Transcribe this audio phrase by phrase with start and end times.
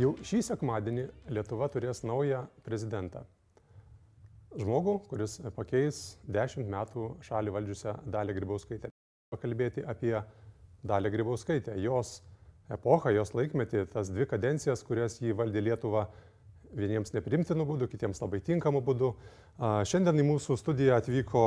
[0.00, 1.02] Jau šį sekmadienį
[1.34, 3.20] Lietuva turės naują prezidentą.
[4.56, 8.88] Žmogų, kuris pakeis dešimt metų šalį valdžiusią Dalį Grybauskaitę.
[9.34, 10.14] Pakalbėti apie
[10.88, 12.22] Dalį Grybauskaitę, jos
[12.72, 16.06] epochą, jos laikmetį, tas dvi kadencijas, kurias jį valdė Lietuva
[16.72, 19.10] vieniems neprimtinų būdų, kitiems labai tinkamų būdų.
[19.90, 21.42] Šiandien į mūsų studiją atvyko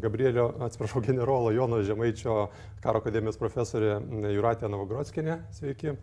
[0.00, 2.46] Gabrielio, atsiprašau, generolo Jono Žemaičio
[2.80, 3.98] karo akademijos profesorė
[4.32, 5.42] Juratė Novogrodskinė.
[5.58, 5.98] Sveiki.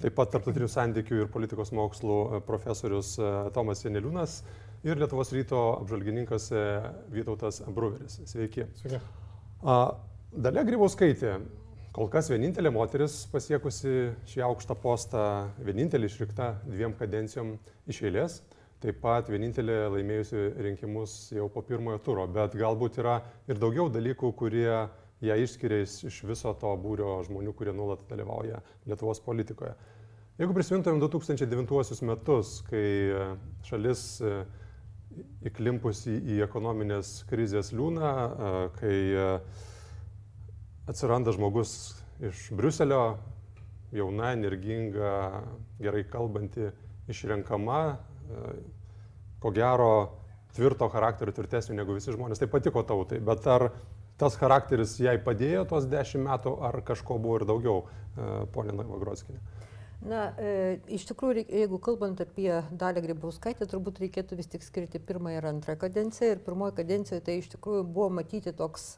[0.00, 3.14] Taip pat tarptautinių santykių ir politikos mokslų profesorius
[3.52, 4.40] Tomas Janeliūnas
[4.88, 6.50] ir Lietuvos ryto apžvalgininkas
[7.12, 8.20] Vytautas Bruveris.
[8.30, 8.64] Sveiki.
[8.80, 9.02] Sveiki.
[10.30, 11.34] Dalia Grybauskaitė
[11.90, 13.92] Kol kas vienintelė moteris pasiekusi
[14.30, 15.22] šį aukštą postą,
[15.66, 17.56] vienintelė išrinkta dviem kadencijom
[17.90, 18.36] iš eilės,
[18.78, 23.16] taip pat vienintelė laimėjusi rinkimus jau po pirmojo turo, bet galbūt yra
[23.50, 24.68] ir daugiau dalykų, kurie
[25.24, 29.74] ją išskiria iš viso to būrio žmonių, kurie nuolat dalyvauja Lietuvos politikoje.
[30.40, 32.84] Jeigu prisimintumėm 2009 metus, kai
[33.68, 34.04] šalis
[35.44, 38.12] įklimpusi į ekonominės krizės liūną,
[38.78, 38.96] kai
[40.88, 41.74] atsiranda žmogus
[42.24, 43.18] iš Briuselio,
[43.92, 45.42] jauna, energinga,
[45.80, 46.70] gerai kalbanti,
[47.10, 48.50] išrenkama, e,
[49.42, 49.92] ko gero
[50.54, 52.42] tvirto charakterio, tvirtesnio negu visi žmonės.
[52.42, 53.70] Tai patiko tautai, bet ar
[54.20, 59.40] tas charakteris jai padėjo tos dešimt metų, ar kažko buvo ir daugiau, e, ponė Navagrodskinė?
[60.00, 65.42] Na, e, iš tikrųjų, jeigu kalbant apie Dalį Grybauskaitę, turbūt reikėtų vis tik skirti pirmąją
[65.42, 66.30] ir antrą kadenciją.
[66.32, 68.94] Ir pirmoji kadencija tai iš tikrųjų buvo matyti toks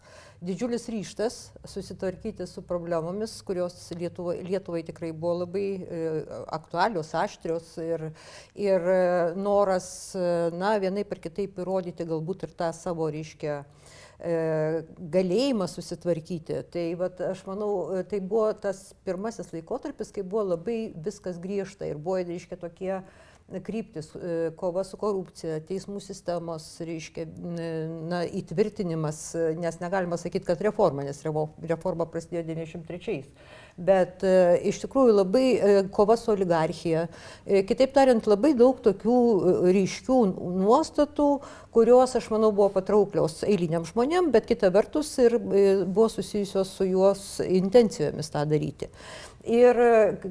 [0.46, 6.00] didžiulis ryštas susitvarkyti su problemomis, kurios Lietuvai, Lietuvai tikrai buvo labai e,
[6.54, 8.12] aktualios, aštrios ir,
[8.54, 9.02] ir e,
[9.34, 13.81] noras, e, na, vienai per kitaip įrodyti galbūt ir tą savo ryškę E,
[14.20, 16.60] galėjimą susitvarkyti.
[16.70, 21.88] Tai vat, aš manau, e, tai buvo tas pirmasis laikotarpis, kai buvo labai viskas griežta
[21.88, 23.00] ir buvo, reiškia, tokie
[23.66, 27.26] kryptis, e, kova su korupcija, teismų sistemos, reiškia,
[28.08, 29.24] na, įtvirtinimas,
[29.58, 31.20] nes negalima sakyti, kad reforma, nes
[31.66, 33.24] reforma prasidėjo 93
[33.76, 37.06] bet e, iš tikrųjų labai e, kova su oligarchija.
[37.46, 39.18] E, kitaip tariant, labai daug tokių
[39.74, 40.18] ryškių
[40.62, 41.28] nuostatų,
[41.72, 47.26] kurios, aš manau, buvo patrauklios eiliniam žmonėm, bet kita vertus ir buvo susijusios su juos
[47.46, 48.90] intencijomis tą daryti.
[49.42, 49.74] Ir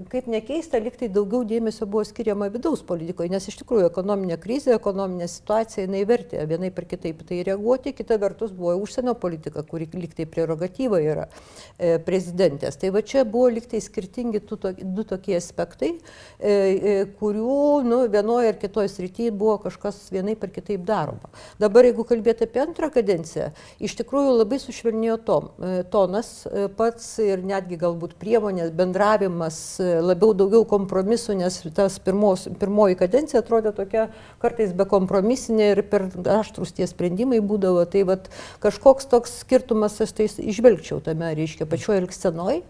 [0.07, 5.27] kaip nekeista, liktai daugiau dėmesio buvo skiriama vidaus politikoje, nes iš tikrųjų ekonominė krizė, ekonominė
[5.27, 10.23] situacija, jinai vertė vienai per kitaip tai reaguoti, kita vertus buvo užsienio politika, kuri liktai
[10.31, 12.79] prerogatyva yra e, prezidentės.
[12.79, 15.91] Tai va čia buvo liktai skirtingi tu, to, du tokie aspektai,
[16.39, 21.33] e, e, kurių nu, vienoje ar kitoje srityje buvo kažkas vienai per kitaip daroma.
[21.59, 23.51] Dabar jeigu kalbėti apie antrą kadenciją,
[23.83, 29.79] iš tikrųjų labai sušvelnėjo tom, e, tonas e, pats ir netgi galbūt priemonės bendra bendravimas,
[29.79, 34.09] labiau daugiau kompromisų, nes tas pirmos, pirmoji kadencija atrodė tokia
[34.41, 36.07] kartais bekompromisinė ir per
[36.37, 37.85] aštrus tie sprendimai būdavo.
[37.89, 38.29] Tai vat,
[38.61, 42.61] kažkoks toks skirtumas aš tai išvelgčiau tame, reiškia, pačioje elgsenoj.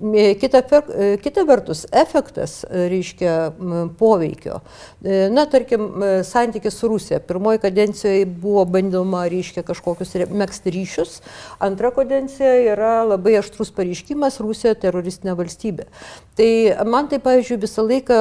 [0.00, 0.62] Kita,
[0.98, 3.52] e, kita vertus, efektas, e, reiškia,
[3.98, 4.60] poveikio.
[5.04, 7.20] E, na, tarkim, santykis su Rusija.
[7.20, 11.20] Pirmoji kadencijoje buvo bandoma, reiškia, kažkokius mėgsti ryšius.
[11.62, 15.86] Antra kadencija yra labai aštrus pareiškimas Rusija teroristinė valstybė.
[16.34, 16.50] Tai
[16.90, 18.18] man tai, pavyzdžiui, visą laiką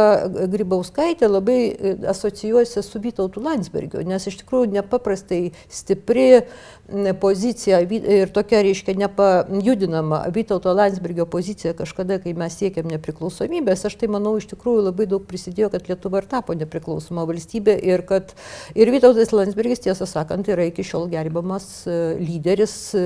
[0.54, 1.60] Grybauskaitė labai
[2.14, 5.42] asocijuosi su Vytautu Landsbergiu, nes iš tikrųjų nepaprastai
[5.74, 6.44] stipri
[7.20, 14.10] pozicija ir tokia, reiškia, nepajudinama Vytauto Landsbergio pozicija kažkada, kai mes siekėm nepriklausomybės, aš tai
[14.12, 18.34] manau iš tikrųjų labai daug prisidėjo, kad Lietuva ir tapo nepriklausoma valstybė ir kad
[18.76, 23.06] ir Vytautas Landsbergis, tiesą sakant, yra iki šiol gerbiamas e, lyderis e,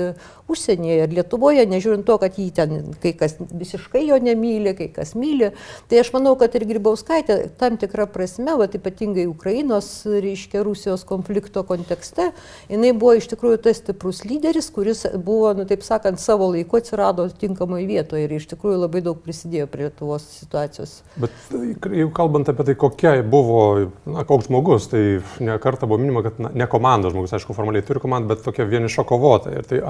[0.50, 5.14] užsienyje ir Lietuvoje, nežiūrint to, kad jį ten kai kas visiškai jo nemyli, kai kas
[5.14, 5.52] myli.
[5.86, 11.62] Tai aš manau, kad ir Grybauskaitė tam tikrą prasme, va, ypatingai Ukrainos, reiškia, Rusijos konflikto
[11.68, 12.32] kontekste,
[12.66, 17.26] jinai buvo iš tikrųjų tas stiprus lyderis, kuris buvo, nu, taip sakant, savo laiku atsirado
[17.28, 20.94] tinkamoje vietoje ir iš tikrųjų labai daug prisidėjo prie Lietuvos situacijos.
[21.20, 21.52] Bet
[22.00, 23.60] jau kalbant apie tai, kokia buvo,
[24.08, 25.02] na, koks žmogus, tai
[25.44, 28.68] ne kartą buvo minima, kad na, ne komandos žmogus, aišku, formaliai turi komandą, bet tokia
[28.68, 29.62] vieniša kovotoja.
[29.62, 29.82] Ir tai,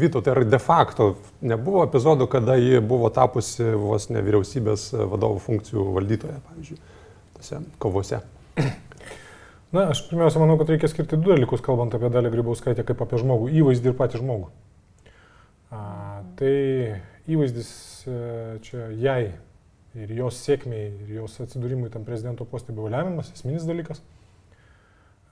[0.00, 1.10] Vyto, tai ar de facto
[1.44, 6.82] nebuvo epizodų, kada ji buvo tapusi vos ne vyriausybės vadovų funkcijų valdytoja, pavyzdžiui,
[7.38, 8.22] tose kovose?
[9.72, 13.18] Na, aš pirmiausia manau, kad reikia skirti du dalykus, kalbant apie Dalį Grybauskaitę kaip apie
[13.20, 14.48] žmogų- įvaizdį ir patį žmogų.
[15.68, 15.80] A,
[16.40, 16.54] tai
[17.28, 17.70] įvaizdis
[18.08, 18.20] e,
[18.64, 19.34] čia jai
[19.98, 24.00] ir jos sėkmiai, ir jos atsidūrimui tam prezidento postui buvo lemiamas, esminis dalykas.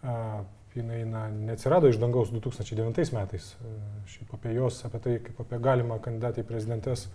[0.05, 0.45] A,
[0.77, 3.55] jinai na, neatsirado iš dangaus 2009 metais.
[3.57, 3.75] E,
[4.13, 7.09] šiaip apie jos, apie tai, kaip apie galimą kandidatą į prezidentės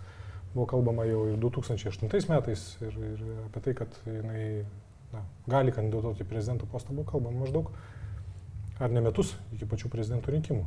[0.56, 4.64] buvo kalbama jau ir 2008 metais ir, ir apie tai, kad jinai
[5.12, 7.70] na, gali kandidatuoti į prezidento postą, buvo kalbama maždaug
[8.82, 10.64] ar ne metus iki pačių prezidento rinkimų.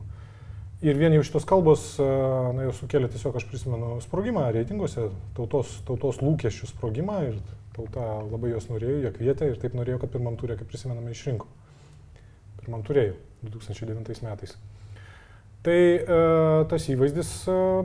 [0.86, 5.08] Ir vien jau šitos kalbos, na, jau sukėlė tiesiog, aš prisimenu, sprogimą reitinguose,
[5.38, 7.40] tautos, tautos lūkesčių sprogimą ir
[7.76, 11.48] tauta labai jos norėjo, jie kvietė ir taip norėjo, kad pirmam turė, kaip prisimename, išrinko.
[12.60, 13.16] Pirmam turėjau
[13.48, 14.56] 2009 metais.
[15.66, 16.18] Tai e,
[16.70, 17.30] tas įvaizdis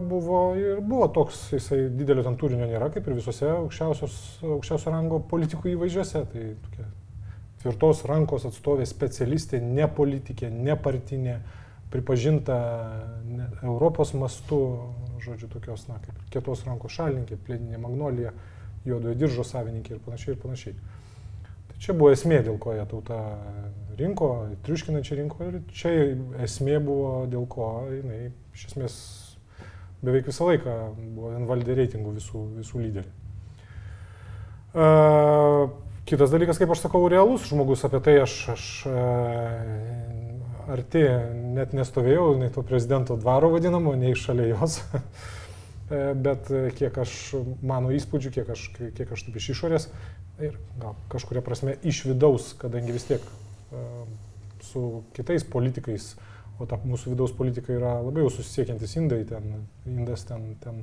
[0.04, 5.72] buvo ir buvo toks, jisai didelio ten turinio nėra, kaip ir visose aukščiausio rango politikų
[5.76, 6.26] įvaizdžiuose.
[6.34, 6.88] Tai tokia
[7.62, 11.40] tvirtos rankos atstovė specialistė, ne politikė, ne partinė,
[11.90, 12.56] pripažinta
[13.62, 14.60] Europos mastu,
[15.24, 18.32] žodžiu, tokios, na, kaip kietos rankos šalininkė, plėdinė magnolija,
[18.86, 20.76] juodojo diržo savininkė ir panašiai ir panašiai.
[21.70, 23.18] Tai čia buvo esmė, dėl ko jie tauta
[24.00, 24.30] rinko,
[24.66, 25.92] triuškinančiai rinko ir čia
[26.46, 28.96] esmė buvo, dėl ko jinai iš esmės
[30.04, 30.76] beveik visą laiką
[31.16, 33.16] buvo vienvaldė reitingų visų, visų lyderių.
[34.70, 35.70] Uh,
[36.10, 38.64] kitas dalykas, kaip aš sakau, realus žmogus, apie tai aš, aš
[40.70, 41.02] arti
[41.56, 44.80] net nestovėjau, nei to prezidento dvaro vadinamo, nei šalia jos.
[46.24, 46.46] Bet
[46.78, 47.12] kiek aš
[47.66, 49.88] mano įspūdžių, kiek aš, kiek aš taip iš išorės
[50.40, 53.24] ir gal kažkuria prasme iš vidaus, kadangi vis tiek
[54.64, 56.14] su kitais politikais,
[56.60, 60.82] o ta mūsų vidaus politika yra labai jau susisiekiantis indai, ten, indas ten, ten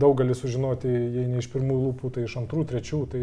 [0.00, 3.22] daug gali sužinoti, jei ne iš pirmų lūpų, tai iš antrų, trečių, tai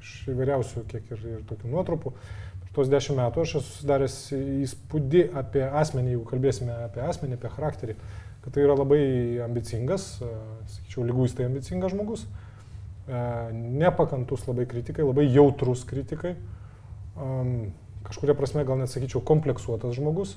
[0.00, 2.14] iš įvairiausių, kiek ir, ir tokių nuotrupų.
[2.62, 4.16] Per tuos dešimt metų aš esu susidaręs
[4.64, 7.96] įspūdį apie asmenį, jeigu kalbėsime apie asmenį, apie charakterį,
[8.44, 9.02] kad tai yra labai
[9.44, 10.06] ambicingas,
[10.76, 12.24] sakyčiau, lyguistai ambicingas žmogus,
[13.52, 16.36] nepakantus labai kritikai, labai jautrus kritikai,
[18.06, 20.36] kažkuria prasme gal net sakyčiau kompleksuotas žmogus.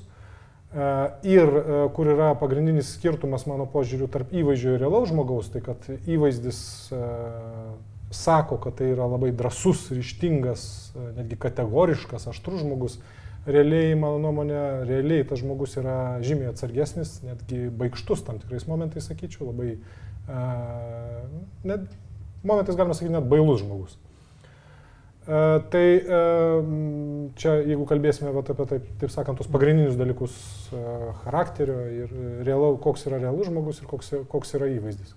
[1.24, 1.50] Ir
[1.94, 6.58] kur yra pagrindinis skirtumas mano požiūriu tarp įvaizdžio ir realaus žmogaus, tai kad įvaizdis
[8.14, 10.64] sako, kad tai yra labai drasus, ryštingas,
[11.16, 12.98] netgi kategoriškas, aštrus žmogus.
[13.44, 19.50] Realiai, mano nuomonė, realiai tas žmogus yra žymiai atsargesnis, netgi baigštus tam tikrais momentais, sakyčiau,
[19.50, 19.74] labai,
[21.68, 21.84] net
[22.42, 23.98] momentais galima sakyti, net bailus žmogus.
[25.24, 26.58] Uh, tai uh,
[27.40, 30.34] čia, jeigu kalbėsime vat, apie taip, taip sakant, tos pagrindinius dalykus
[30.76, 32.10] uh, charakterio ir
[32.44, 35.14] realau, koks yra realus žmogus ir koks, koks yra įvaizdis.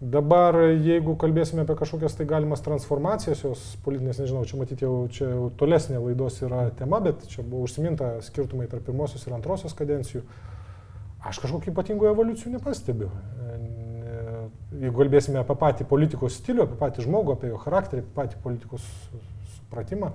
[0.00, 5.28] Dabar, jeigu kalbėsime apie kažkokias tai galimas transformacijas, jos politinės, nežinau, čia matyti jau, čia
[5.28, 10.24] jau tolesnė laidos yra tema, bet čia buvo užsiminta skirtumai tarp pirmosios ir antrosios kadencijų.
[11.24, 13.12] Aš kažkokių ypatingų evoliucijų nepastebiu.
[14.74, 18.88] Jeigu kalbėsime apie patį politikos stilių, apie patį žmogų, apie jo charakterį, apie patį politikos
[19.54, 20.10] supratimą,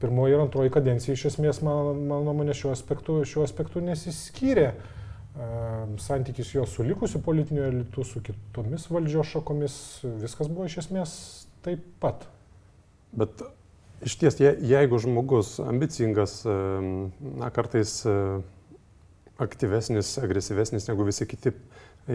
[0.00, 4.70] pirmoji ir antroji kadencija iš esmės, mano, mano nuomonė, šiuo aspektu, šiuo aspektu nesiskyrė.
[4.70, 4.96] Uh,
[5.98, 9.74] santykis jo su likusiu politiniu elitu, su kitomis valdžios šakomis,
[10.20, 11.12] viskas buvo iš esmės
[11.64, 12.26] taip pat.
[13.12, 13.42] Bet
[14.04, 18.00] iš ties, je, jeigu žmogus ambicingas, na, kartais
[19.40, 21.54] aktyvesnis, agresyvesnis negu visi kiti,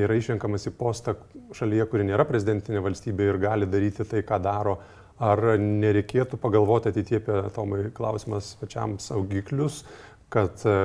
[0.03, 1.15] yra išrenkamas į postą
[1.55, 4.79] šalyje, kuri nėra prezidentinė valstybė ir gali daryti tai, ką daro,
[5.21, 9.83] ar nereikėtų pagalvoti ateitie apie Tomai klausimas pačiam saugiklius,
[10.33, 10.75] kad e,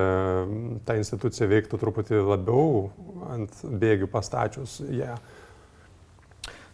[0.87, 2.89] ta institucija veiktų truputį labiau
[3.33, 5.11] ant bėgių pastačius ją.
[5.11, 5.39] Yeah.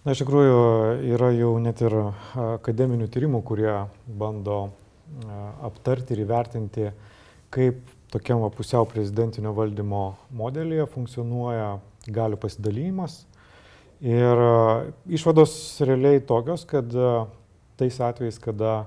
[0.08, 0.60] Na, iš tikrųjų,
[1.04, 1.92] yra jau net ir
[2.40, 3.74] akademinių tyrimų, kurie
[4.08, 4.70] bando
[5.68, 6.86] aptarti ir įvertinti,
[7.52, 7.82] kaip
[8.14, 11.74] tokiam pusiau prezidentinio valdymo modelyje funkcionuoja
[12.14, 13.22] galių pasidalymas.
[14.04, 14.42] Ir
[15.10, 15.54] išvados
[15.88, 16.92] realiai tokios, kad
[17.78, 18.86] tais atvejais, kada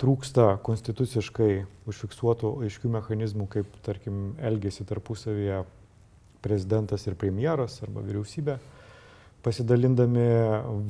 [0.00, 1.52] trūksta konstituciškai
[1.90, 5.62] užfiksuotų aiškių mechanizmų, kaip, tarkim, elgesi tarpusavyje
[6.42, 8.56] prezidentas ir premjeras arba vyriausybė,
[9.42, 10.26] pasidalindami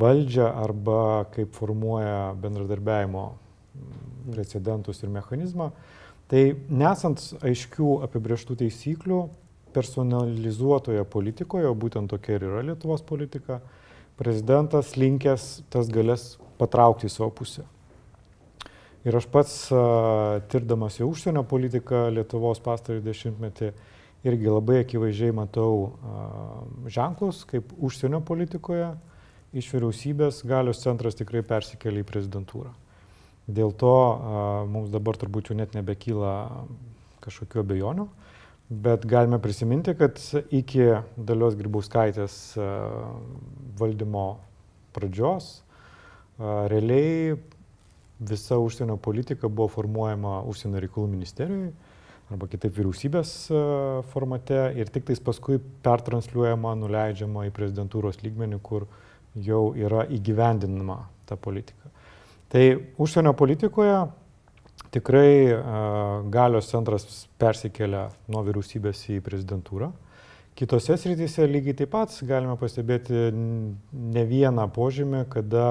[0.00, 3.26] valdžią arba kaip formuoja bendradarbiajimo
[4.32, 5.70] precedentus ir mechanizmą.
[6.32, 6.42] Tai
[6.72, 9.22] nesant aiškių apibrieštų taisyklių,
[9.74, 13.60] personalizuotoje politikoje, o būtent tokia ir yra Lietuvos politika,
[14.20, 17.64] prezidentas linkęs tas galės patraukti į savo pusę.
[19.02, 19.54] Ir aš pats,
[20.52, 23.72] tirdamas jau užsienio politiką Lietuvos pastarį dešimtmetį,
[24.22, 25.96] irgi labai akivaizdžiai matau
[26.86, 28.92] ženklus, kaip užsienio politikoje
[29.58, 32.70] iš vyriausybės galios centras tikrai persikėlė į prezidentūrą.
[33.50, 33.96] Dėl to
[34.70, 36.36] mums dabar turbūt jau net nebekyla
[37.24, 38.06] kažkokiu abejonių,
[38.72, 40.18] bet galime prisiminti, kad
[40.54, 40.86] iki
[41.16, 42.36] dalios grybauskaitės
[43.78, 44.26] valdymo
[44.96, 45.58] pradžios
[46.38, 47.36] realiai
[48.22, 51.72] visa užsienio politika buvo formuojama užsienio reikalų ministerijoje
[52.32, 53.32] arba kitaip vyriausybės
[54.12, 58.86] formate ir tik tais paskui pertransliuojama, nuleidžiama į prezidentūros lygmenį, kur
[59.36, 61.90] jau yra įgyvendinama ta politika.
[62.52, 62.64] Tai
[63.00, 63.98] užsienio politikoje
[64.92, 65.56] tikrai
[66.32, 69.90] galios centras persikelia nuo vyriausybės į prezidentūrą.
[70.58, 75.66] Kitose srityse lygiai taip pat galime pastebėti ne vieną požymį, kada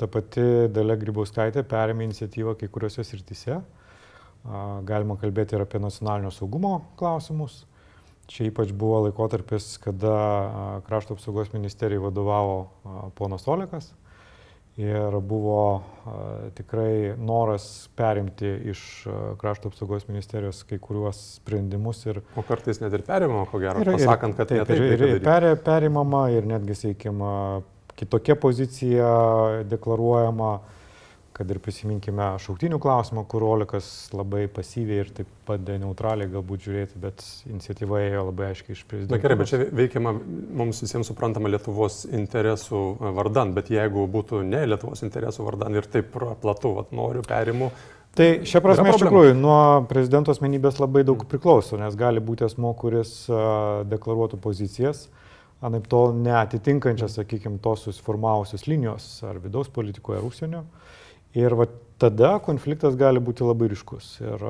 [0.00, 0.42] ta pati
[0.74, 3.60] Dalia Grybauskaitė perėmė iniciatyvą kai kuriuose srityse.
[4.88, 7.62] Galima kalbėti ir apie nacionalinio saugumo klausimus.
[8.30, 10.14] Čia ypač buvo laikotarpis, kada
[10.86, 13.90] krašto apsaugos ministerijai vadovavo ponas Olekas
[14.76, 15.82] ir buvo
[16.54, 18.82] tikrai noras perimti iš
[19.40, 22.04] krašto apsaugos ministerijos kai kuriuos sprendimus.
[22.06, 25.22] Ir, o kartais net ir perimama, ko gero, ir, pasakant, kad taip, taip, ir, ir
[25.24, 27.34] per, perimama ir netgi, sakykime,
[28.00, 29.10] kitokia pozicija
[29.68, 30.54] deklaruojama
[31.40, 36.98] kad ir prisiminkime šauktinių klausimą, kur Olikas labai pasyviai ir taip pat neutraliai galbūt žiūrėti,
[37.00, 39.14] bet iniciatyva ėjo labai aiškiai iš prezidento.
[39.16, 40.12] Na gerai, bet čia veikiama
[40.60, 42.82] mums visiems suprantama Lietuvos interesų
[43.16, 47.70] vardan, bet jeigu būtų ne Lietuvos interesų vardan ir taip platu, vat, noriu perimų.
[48.20, 49.56] Tai šia prasme iš tikrųjų nuo
[49.88, 53.14] prezidento asmenybės labai daug priklauso, nes gali būti asmo, kuris
[53.88, 55.06] deklaruotų pozicijas,
[55.64, 60.66] anaip tol neatitinkančias, sakykime, tos susiformavusios linijos ar vidaus politikoje, ar užsienio.
[60.66, 60.98] Uh,
[61.38, 61.66] Ir va,
[62.00, 64.14] tada konfliktas gali būti labai ryškus.
[64.24, 64.46] Ir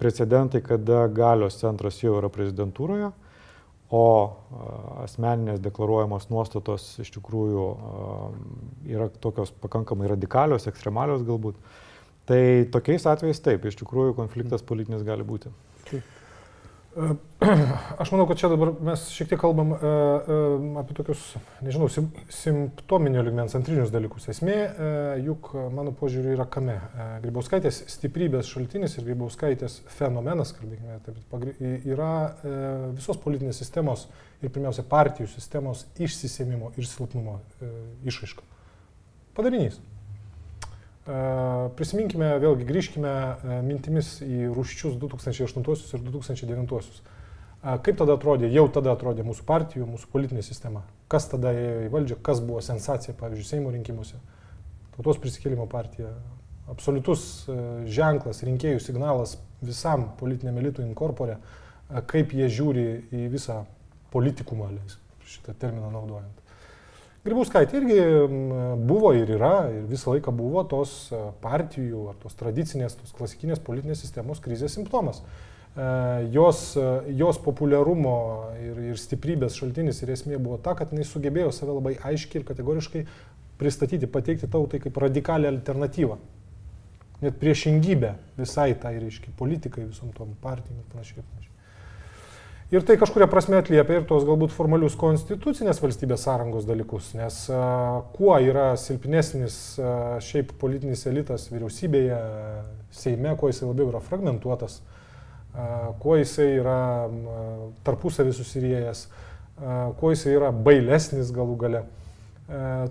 [0.00, 3.12] precedentai, kada galios centras jau yra prezidentūroje,
[3.86, 4.04] o
[5.04, 7.66] asmeninės deklaruojamos nuostatos iš tikrųjų
[8.90, 11.56] yra tokios pakankamai radikalios, ekstremalios galbūt.
[12.26, 12.40] Tai
[12.74, 15.52] tokiais atvejais taip, iš tikrųjų konfliktas politinis gali būti.
[15.86, 16.15] Taip.
[16.96, 21.24] Aš manau, kad čia dabar mes šiek tiek kalbam uh, uh, apie tokius,
[21.64, 24.30] nežinau, sim, simptominio ligmens antrinius dalykus.
[24.32, 26.78] Esmė, uh, juk mano požiūriu yra kame.
[27.24, 31.42] Grybauskaitės stiprybės šaltinis ir Grybauskaitės fenomenas, kalbėkime, taip,
[31.84, 32.12] yra
[32.96, 34.06] visos politinės sistemos
[34.40, 37.40] ir pirmiausia partijų sistemos išsisėmimo ir silpnumo
[38.08, 38.44] išaiška.
[39.36, 39.76] Padarinys.
[41.06, 43.10] Prisiminkime, vėlgi grįžkime
[43.62, 45.62] mintimis į ruščius 2008
[45.94, 46.80] ir 2009.
[47.62, 50.82] Kaip tada atrodė, jau tada atrodė mūsų partijų, mūsų politinė sistema?
[51.10, 54.18] Kas tada ėjo į valdžią, kas buvo sensacija, pavyzdžiui, Seimo rinkimuose?
[54.96, 56.10] Tautos prisikėlimo partija.
[56.70, 57.46] Absoliutus
[57.86, 61.38] ženklas, rinkėjų signalas visam politiniam elitui inkorporė,
[62.10, 63.60] kaip jie žiūri į visą
[64.10, 64.72] politikumą,
[65.26, 66.45] šitą terminą naudojant.
[67.26, 67.98] Grybauskaitė irgi
[68.86, 73.62] buvo ir yra, ir visą laiką buvo tos e, partijų ar tos tradicinės, tos klasikinės
[73.66, 75.22] politinės sistemos krizės simptomas.
[75.22, 75.88] E,
[76.36, 76.84] jos, e,
[77.18, 78.14] jos populiarumo
[78.62, 82.46] ir, ir stiprybės šaltinis ir esmė buvo ta, kad jinai sugebėjo save labai aiškiai ir
[82.52, 83.02] kategoriškai
[83.58, 86.20] pristatyti, pateikti tautai kaip radikalią alternatyvą.
[87.24, 91.26] Net priešingybę visai tai, reiškia, politikai, visom tom partijom ir panašiai.
[92.74, 97.60] Ir tai kažkuria prasme atliepia ir tos galbūt formalius konstitucinės valstybės sąrangos dalykus, nes a,
[98.16, 102.18] kuo yra silpnesnis a, šiaip politinis elitas vyriausybėje,
[102.96, 104.80] Seime, kuo jisai labiau yra fragmentuotas,
[105.54, 106.80] a, kuo jisai yra
[107.86, 109.06] tarpusavį susiriejęs,
[110.00, 111.86] kuo jisai yra bailesnis galų gale,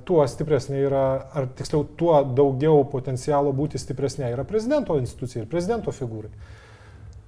[0.07, 1.05] tuo stipresnė yra,
[1.35, 6.31] ar tiksliau, tuo daugiau potencialo būti stipresnė yra prezidento institucija ir prezidento figūrai.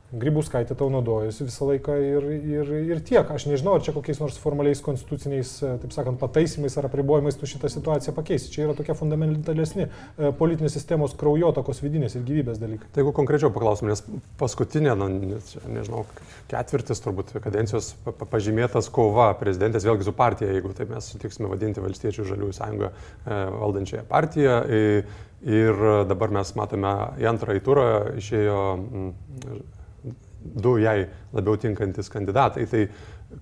[0.08, 3.28] Grybauskaitė tau naudojasi visą laiką ir, ir, ir tiek.
[3.28, 7.50] Aš nežinau, ar čia kokiais nors formaliais konstituciniais, e, taip sakant, pataisimais ar apribojimais tu
[7.52, 8.48] šitą situaciją pakeisi.
[8.54, 12.88] Čia yra tokie fundamentalesni e, politinės sistemos kraujotakos vidinės ir gyvybės dalykai.
[12.96, 14.06] Tai jeigu konkrečiau paklausom, nes
[14.40, 15.12] paskutinė, na,
[15.76, 16.08] nežinau,
[16.56, 17.92] ketvirtis turbūt kadencijos
[18.32, 23.46] pažymėtas kova prezidentės vėlgi su partija, jeigu taip mes sutiksime vadinti valstiečių žaliųjų sąjungą e,
[23.60, 24.62] valdančiąją partiją.
[25.48, 28.62] Ir dabar mes matome į antrąjį turą išėjo
[30.56, 32.66] du jai labiau tinkantis kandidatai.
[32.72, 32.88] Tai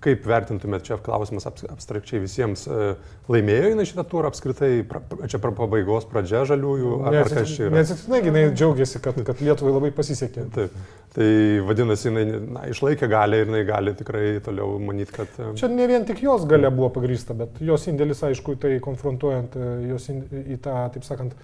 [0.02, 2.96] kaip vertintumėt čia klausimas abstrakčiai visiems, e,
[3.32, 7.68] laimėjo jinai šitą turą apskritai, pra, čia pra pabaigos pradžia žaliųjų, ar, ar kas čia
[7.68, 7.76] yra?
[7.78, 10.48] Neatsitiktinai jinai džiaugiasi, kad, kad Lietuvai labai pasisekė.
[10.56, 10.80] Taip.
[11.16, 11.28] Tai
[11.68, 12.24] vadinasi, jinai
[12.58, 15.38] na, išlaikė galę ir jinai gali tikrai toliau manyti, kad...
[15.38, 19.56] E, čia ne vien tik jos galia buvo pagrįsta, bet jos indėlis, aišku, tai konfrontuojant
[19.56, 20.26] e, jos in,
[20.58, 21.38] į tą, taip sakant,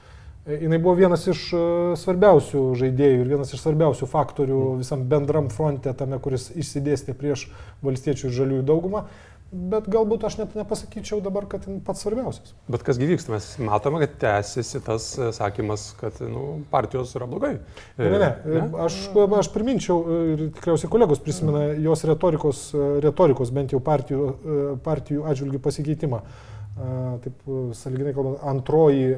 [0.45, 1.63] jinai buvo vienas iš e,
[2.01, 4.79] svarbiausių žaidėjų ir vienas iš svarbiausių faktorių mm.
[4.81, 7.49] visam bendram fronte, tame, kuris išsidėstė prieš
[7.85, 9.05] valstiečių ir žaliųjų daugumą.
[9.51, 12.53] Bet galbūt aš net nepasakyčiau dabar, kad pats svarbiausias.
[12.71, 17.57] Bet kas gyvyksta, mes matome, kad tęsiasi tas e, sakymas, kad nu, partijos yra blogai.
[17.99, 18.63] Ne, ne, ne.
[18.85, 19.01] Aš,
[19.41, 22.63] aš priminčiau, e, ir tikriausiai kolegos prisimena jos retorikos,
[23.03, 24.31] retorikos bent jau partijų,
[24.87, 26.23] partijų atžvilgių pasikeitimą
[27.23, 29.11] taip saliginai kalbant, antroji,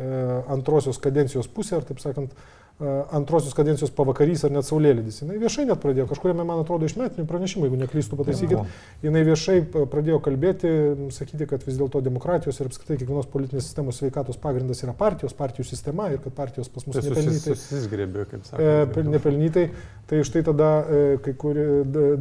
[0.53, 2.33] antrosios kadencijos pusė, ar taip sakant,
[2.81, 5.21] antrosios kadencijos pavakarys ar net saulėlydis.
[5.21, 8.73] Jis viešai net pradėjo, kažkuriame, man atrodo, iš metinių pranešimų, jeigu neklystų, pataisykit,
[9.05, 9.59] jinai viešai
[9.91, 10.71] pradėjo kalbėti,
[11.13, 15.67] sakyti, kad vis dėlto demokratijos ir apskritai kiekvienos politinės sistemos sveikatos pagrindas yra partijos, partijų
[15.69, 17.57] sistema ir kad partijos pas mus tai nepelnytai.
[17.61, 18.71] Susisgrėbė, kaip sakė.
[19.03, 19.67] E, nepelnytai.
[20.09, 21.67] Tai štai tada e, kai kuri,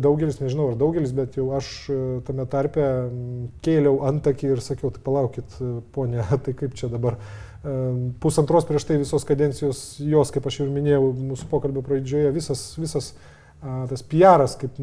[0.01, 2.91] daugelis, nežinau ar daugelis, bet jau aš e, tame tarpe
[3.65, 5.57] kėliau antakį ir sakiau, tai palaukit,
[5.97, 7.19] ponė, tai kaip čia dabar
[8.19, 13.13] pusantros prieš tai visos kadencijos jos, kaip aš jau minėjau mūsų pokalbio pradžioje, visas, visas
[13.63, 14.79] tas PR'as, kaip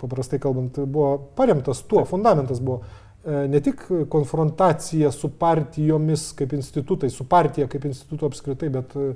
[0.00, 7.10] paprastai kalbant, buvo paremtas tuo, fundamentas buvo e, ne tik konfrontacija su partijomis kaip institutai,
[7.12, 9.10] su partija kaip institutu apskritai, bet e,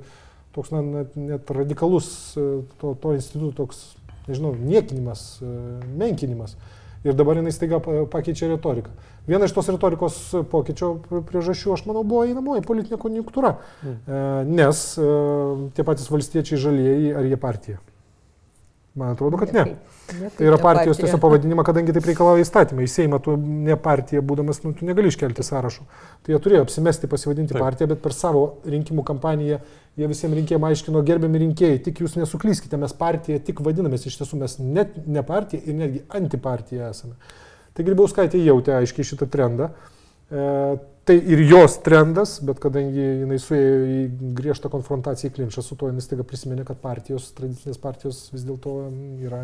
[0.53, 2.45] toks na, net, net radikalus e,
[2.81, 3.81] to, to instituto toks,
[4.29, 5.39] nežinau, niekinimas,
[5.97, 6.53] menkinimas.
[7.07, 7.79] Ir dabar jinai staiga
[8.11, 8.91] pakeičia retoriką.
[9.29, 10.17] Viena iš tos retorikos
[10.51, 10.89] pokyčio
[11.29, 13.53] priežasčių, aš manau, buvo einamoji politinė konjunktūra.
[13.83, 14.49] Mm.
[14.57, 14.81] Nes
[15.77, 17.79] tie patys valstiečiai žalieji, ar jie partija?
[18.99, 19.63] Man atrodo, kad ne.
[20.19, 20.29] ne.
[20.35, 22.83] Tai yra partijos tiesiog pavadinimą, kadangi taip reikalauja įstatymai.
[22.87, 25.85] Į Seimą tu ne partija, būdamas, nu, tu negali iškelti sąrašo.
[26.25, 27.63] Tai jie turėjo apsimesti pasivadinti taip.
[27.63, 29.61] partiją, bet per savo rinkimų kampaniją
[29.99, 34.39] jie visiems rinkėjams aiškino, gerbiami rinkėjai, tik jūs nesuklyskite, mes partija tik vadinamės, iš tiesų
[34.43, 37.17] mes net ne partija ir netgi antipartija esame.
[37.75, 39.69] Tai Grybauskaitė jautė aiškiai šitą trendą.
[40.29, 40.45] E,
[41.09, 44.01] tai ir jos trendas, bet kadangi jinai suėjo į
[44.37, 48.75] griežtą konfrontaciją į klinčą su to, jinai staiga prisiminė, kad partijos, tradicinės partijos vis dėlto
[49.25, 49.39] yra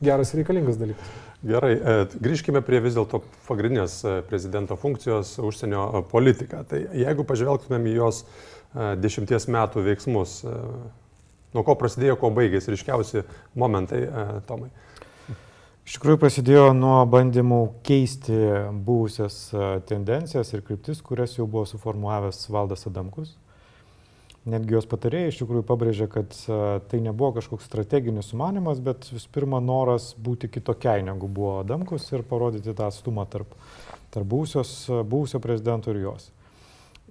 [0.00, 1.10] geras ir reikalingas dalykas.
[1.44, 3.20] Gerai, e, grįžkime prie vis dėlto
[3.50, 6.62] pagrindinės e, prezidento funkcijos užsienio e, politiką.
[6.70, 8.24] Tai jeigu pažvelgtumėm į jos
[8.74, 10.40] dešimties metų veiksmus,
[11.54, 13.22] nuo ko prasidėjo, ko baigėsi, ryškiausi
[13.60, 14.00] momentai,
[14.48, 14.72] Tomai.
[15.84, 18.32] Iš tikrųjų prasidėjo nuo bandymų keisti
[18.86, 19.34] buvusias
[19.84, 23.34] tendencijas ir kryptis, kurias jau buvo suformuavęs Valdas Adamkus.
[24.48, 26.32] Netgi jos patarėjai iš tikrųjų pabrėžė, kad
[26.88, 32.24] tai nebuvo kažkoks strateginis sumanimas, bet vis pirma noras būti kitokiai negu buvo Adamkus ir
[32.28, 33.52] parodyti tą atstumą tarp,
[34.12, 36.30] tarp buvusios, buvusio prezidento ir jos.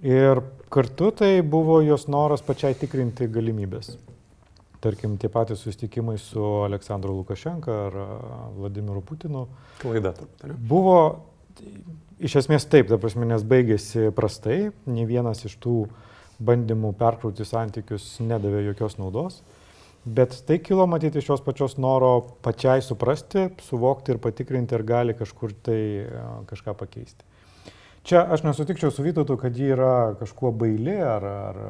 [0.02, 0.42] Ir
[0.74, 3.94] kartu tai buvo jos noras pačiai tikrinti galimybės
[4.84, 7.98] tarkim, tie patys susitikimai su Aleksandru Lukašenka ar
[8.58, 9.46] Vladimiru Putinu.
[9.80, 10.60] Klaida, turbūt.
[10.70, 10.98] Buvo
[12.22, 15.78] iš esmės taip, ta prasme, nes baigėsi prastai, ne vienas iš tų
[16.44, 19.42] bandymų perkrauti santykius nedavė jokios naudos.
[20.04, 25.14] Bet tai kilo matyti iš šios pačios noro pačiai suprasti, suvokti ir patikrinti, ar gali
[25.16, 25.78] kažkur tai
[26.50, 27.24] kažką pakeisti.
[28.04, 31.60] Čia aš nesutikčiau su Vytautu, kad ji yra kažkuo baili ar, ar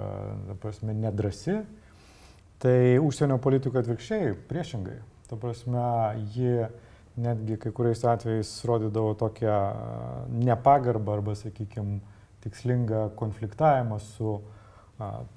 [0.58, 1.60] prasme, nedrasi.
[2.64, 4.94] Tai užsienio politika atvirkščiai, priešingai.
[5.28, 5.82] Ta prasme,
[6.32, 6.62] ji
[7.20, 9.58] netgi kai kuriais atvejais rodydavo tokią
[10.32, 11.98] nepagarbą arba, sakykime,
[12.40, 14.38] tikslingą konfliktavimą su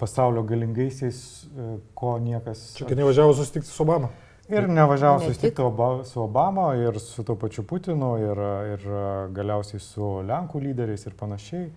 [0.00, 2.64] pasaulio galingaisiais, e, ko niekas...
[2.78, 4.08] Čia, nevažiavo susitikti su Obama.
[4.48, 5.62] Ir nevažiavo susitikti
[6.08, 8.90] su Obama ir su to pačiu Putinu ir, ir
[9.36, 11.72] galiausiai su Lenkų lyderiais ir panašiai.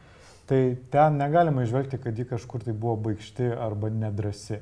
[0.48, 0.60] Tai
[0.94, 4.62] ten negalima išvelgti, kad ji kažkur tai buvo baigšti arba nedrasi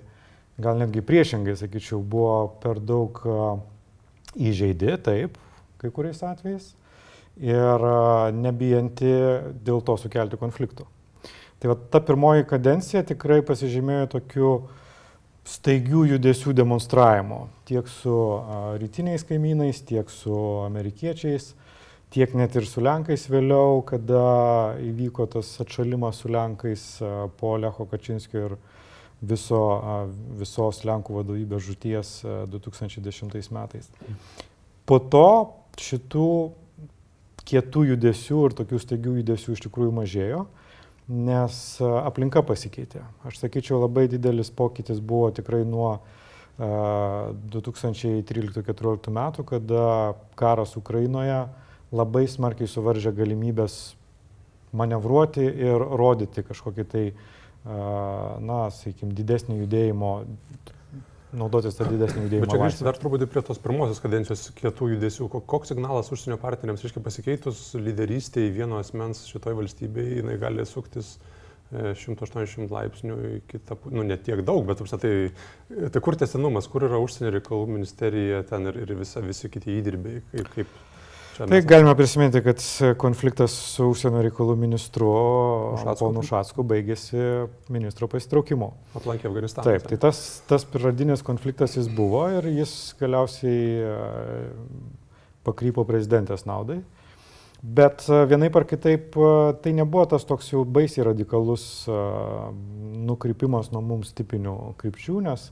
[0.60, 3.22] gal netgi priešingai, sakyčiau, buvo per daug
[4.36, 5.38] įžeidi, taip,
[5.80, 6.74] kai kuriais atvejais,
[7.40, 7.86] ir
[8.36, 9.14] nebijanti
[9.64, 10.86] dėl to sukelti konfliktų.
[11.60, 14.52] Tai va, ta pirmoji kadencija tikrai pasižymėjo tokiu
[15.50, 18.14] staigių judesių demonstravimo tiek su
[18.80, 21.54] rytiniais kaimynais, tiek su amerikiečiais,
[22.14, 24.24] tiek net ir su Lenkais vėliau, kada
[24.84, 26.86] įvyko tas atšalimas su Lenkais
[27.40, 28.56] po Lecho Kačinskio ir
[29.22, 29.82] viso,
[30.40, 32.14] visos Lenkų vadovybės žuties
[32.52, 33.90] 2010 metais.
[34.88, 36.52] Po to šitų
[37.50, 40.42] kietų judesių ir tokių staigių judesių iš tikrųjų mažėjo,
[41.10, 43.02] nes aplinka pasikeitė.
[43.26, 46.00] Aš sakyčiau, labai didelis pokytis buvo tikrai nuo
[46.60, 51.48] 2013-2014 metų, kada karas Ukrainoje
[51.96, 53.96] labai smarkiai suvaržė galimybės
[54.76, 57.16] manevruoti ir rodyti kažkokį tai uh,
[57.66, 60.12] na, sakykime, didesnį judėjimo,
[61.36, 62.46] naudotis tą didesnį judėjimą.
[62.46, 65.28] Bet čia grįžti dar truputį prie tos pirmosios kadencijos kietų judesių.
[65.50, 71.18] Koks signalas užsienio partneriams, reiškia pasikeitus lyderystėje vieno asmens šitoj valstybėje, jinai gali suktis
[71.70, 75.14] 180 e, laipsnių į kitą nu ne tiek daug, bet tai,
[75.94, 80.24] tai kur tesinumas, kur yra užsienio reikalų ministerija ten ir, ir visa, visi kiti įdirbiai,
[80.32, 80.72] kaip, kaip
[81.48, 82.60] Tai galime prisiminti, kad
[83.00, 85.12] konfliktas su užsienio reikalų ministru
[86.00, 87.22] ponu Šatsku baigėsi
[87.72, 88.68] ministro pasitraukimu.
[89.00, 89.64] Aplankė Afganistaną.
[89.70, 93.96] Taip, tai tas, tas pradinis konfliktas jis buvo ir jis galiausiai e,
[95.48, 96.82] pakrypo prezidentės naudai.
[97.60, 99.16] Bet vienaip ar kitaip
[99.64, 101.64] tai nebuvo tas toks jau baisiai radikalus
[103.10, 105.50] nukrypimas nuo mums tipinių krypčių, nes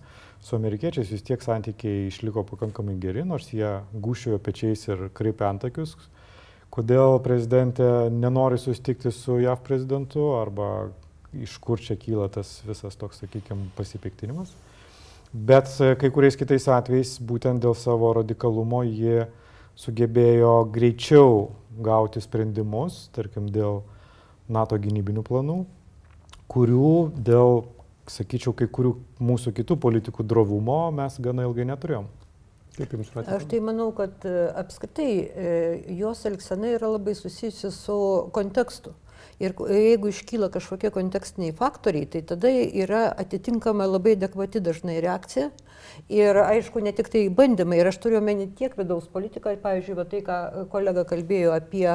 [0.48, 5.98] su amerikiečiais vis tiek santykiai išliko pakankamai geri, nors jie gušiojo pečiais ir kreipė antakius.
[6.72, 10.70] Kodėl prezidentė nenori susitikti su JAV prezidentu arba
[11.36, 14.54] iš kur čia kyla tas visas toks, sakykime, pasipiktinimas.
[15.34, 19.28] Bet kai kuriais kitais atvejais būtent dėl savo radikalumo jie
[19.78, 21.50] sugebėjo greičiau
[21.84, 23.84] gauti sprendimus, tarkim, dėl
[24.50, 25.58] NATO gynybinių planų,
[26.50, 26.94] kurių
[27.28, 27.66] dėl,
[28.12, 28.94] sakyčiau, kai kurių
[29.24, 32.08] mūsų kitų politikų drovumo mes gana ilgai neturėjom.
[32.78, 33.40] Kaip jums atrodo?
[33.40, 35.52] Aš tai manau, kad e, apskritai e,
[35.98, 37.98] jos elgsena yra labai susijusi su
[38.36, 38.94] kontekstu.
[39.42, 45.52] Ir jeigu iškyla kažkokie kontekstiniai faktoriai, tai tada yra atitinkama labai adekvati dažnai reakcija.
[46.14, 50.22] Ir aišku, ne tik tai bandymai, ir aš turiu omeny tiek vidaus politiką, pavyzdžiui, tai,
[50.26, 51.86] ką kolega kalbėjo apie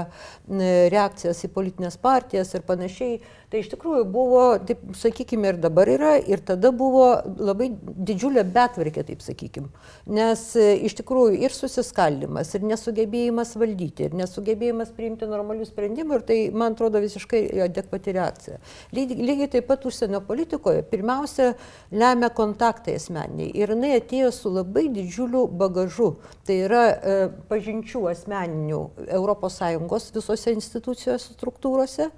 [0.94, 3.20] reakcijas į politinės partijas ir panašiai,
[3.52, 7.04] tai iš tikrųjų buvo, taip sakykime, ir dabar yra, ir tada buvo
[7.36, 9.68] labai didžiulė betvarkė, taip sakykime.
[10.08, 16.24] Nes e, iš tikrųjų ir susiskaldimas, ir nesugebėjimas valdyti, ir nesugebėjimas priimti normalių sprendimų, ir
[16.30, 18.60] tai, man atrodo, visiškai adekvati reakcija.
[18.96, 21.50] Lygiai, taip pat užsienio politikoje pirmiausia
[21.92, 23.50] lemia kontaktai asmeniai.
[23.52, 26.14] Ir jinai atėjo su labai didžiuliu bagažu.
[26.48, 27.18] Tai yra e,
[27.52, 28.80] pažinčių asmeninių
[29.12, 32.08] ES visose institucijose, struktūrose,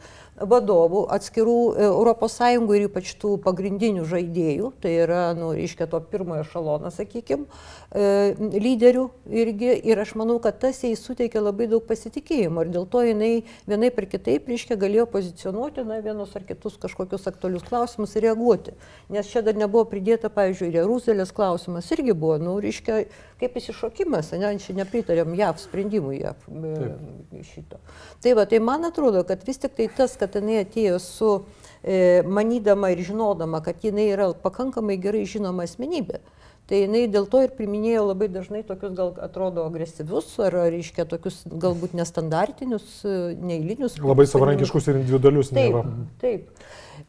[0.41, 2.39] vadovų atskirų ES
[2.75, 7.47] ir ypač tų pagrindinių žaidėjų, tai yra, nu, reiškia, to pirmojo šalono, sakykime,
[7.95, 9.71] lyderių irgi.
[9.87, 13.93] Ir aš manau, kad tas jai suteikia labai daug pasitikėjimo ir dėl to jinai vienai
[13.95, 18.75] per kitaip, reiškia, galėjo pozicionuoti na, vienus ar kitus kažkokius aktualius klausimus ir reaguoti.
[19.15, 23.05] Nes čia dar nebuvo pridėta, pavyzdžiui, Jeruzalės klausimas irgi buvo, nu, reiškia,
[23.39, 27.41] kaip įsišokimas, ne, čia nepritarėm JAV sprendimui JAV Taip.
[27.51, 27.81] šito.
[28.25, 31.33] Tai va, tai man atrodo, kad vis tik tai tas, kad jinai atėjo su
[31.83, 36.23] e, manydama ir žinodama, kad jinai yra pakankamai gerai žinoma asmenybė.
[36.65, 41.43] Tai jinai dėl to ir priminėjo labai dažnai tokius, gal atrodo, agresyvius, ar, reiškia, tokius
[41.45, 43.99] galbūt nestandartinius, e, neįlinius.
[44.01, 45.53] Labai savarankiškus ir individualius.
[45.53, 45.85] Taip, neva.
[46.23, 46.49] taip.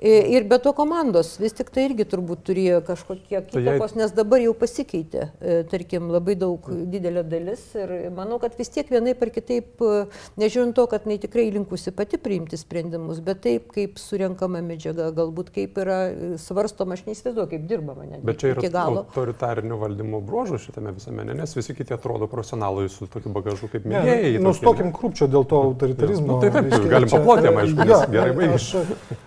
[0.03, 4.41] Ir be to komandos vis tik tai irgi turbūt turėjo kažkokie tai įtakos, nes dabar
[4.43, 9.31] jau pasikeitė, e, tarkim, labai daug didelė dalis ir manau, kad vis tiek vienai par
[9.31, 10.01] kitaip, e,
[10.41, 15.53] nežiūrint to, kad jinai tikrai linkusi pati priimti sprendimus, bet taip, kaip surenkama medžiaga, galbūt
[15.55, 18.09] kaip yra e, svarstoma, aš neįsivaizduoju, kaip dirbama.
[18.11, 23.07] Ne, bet čia yra autoritarinių valdymo bruožų šitame visame, nes visi kiti atrodo profesionalai su
[23.07, 24.35] tokiu bagažu kaip minėjai.
[24.43, 26.35] Nustokim krūpčio dėl to autoritarizmo.
[26.35, 28.83] Nu, taip, taip, galim paploti, aišku, gerai baigėsi.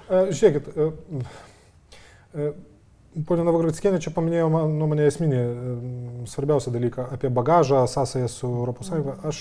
[0.09, 2.59] Žiūrėkit, žiūrėkit,
[3.27, 5.39] Pone Navagratskienė čia paminėjo man, nuomonė esminį
[6.29, 8.91] svarbiausią dalyką apie bagažą, sąsąją su ES.
[9.31, 9.41] Aš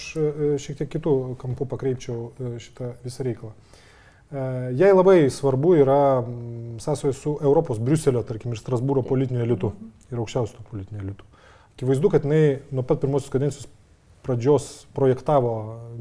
[0.64, 2.32] šiek tiek kitų kampų pakreipčiau
[2.64, 3.52] šitą visą reikalą.
[4.80, 6.00] Jai labai svarbu yra
[6.84, 9.74] sąsąją su Europos, Briuselio, tarkim, ir Strasbūro politiniu elitu
[10.10, 11.28] ir aukščiausiu politiniu elitu.
[11.76, 13.68] Akivaizdu, kad jinai nuo pat pirmosios kadencijos
[14.28, 15.54] pradžios projektavo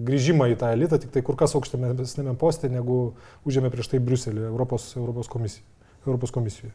[0.07, 1.95] grįžimą į tą elitą, tik tai kur kas aukštame
[2.41, 3.15] poste, negu
[3.47, 5.65] užėmė prieš tai Briuselį, Europos, Europos, komisija,
[6.05, 6.75] Europos komisijoje.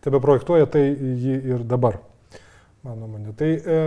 [0.00, 1.98] Tebe projektuoja tai jį ir dabar,
[2.86, 3.34] mano manė.
[3.36, 3.80] Tai e,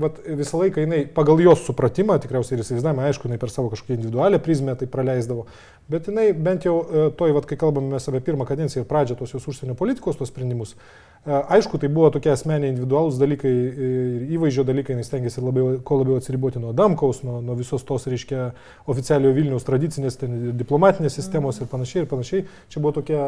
[0.00, 3.98] vat, visą laiką jinai pagal jos supratimą, tikriausiai ir įsivaizdavimą, aišku, jinai per savo kažkokią
[3.98, 5.46] individualią prizmę tai praleisdavo,
[5.92, 9.34] bet jinai bent jau e, toj, vat, kai kalbame apie pirmą kadenciją ir pradžią tos
[9.36, 10.76] jos užsienio politikos, tos sprendimus,
[11.22, 16.16] Aišku, tai buvo tokie asmeniai individualūs dalykai ir įvaizdžio dalykai, nes tengiasi labiau, kuo labiau
[16.18, 18.48] atsiriboti nuo Damkaus, nuo, nuo visos tos, reiškia,
[18.90, 20.18] oficialiojo Vilniaus tradicinės
[20.58, 22.42] diplomatinės sistemos ir panašiai ir panašiai.
[22.74, 23.20] Čia buvo tokie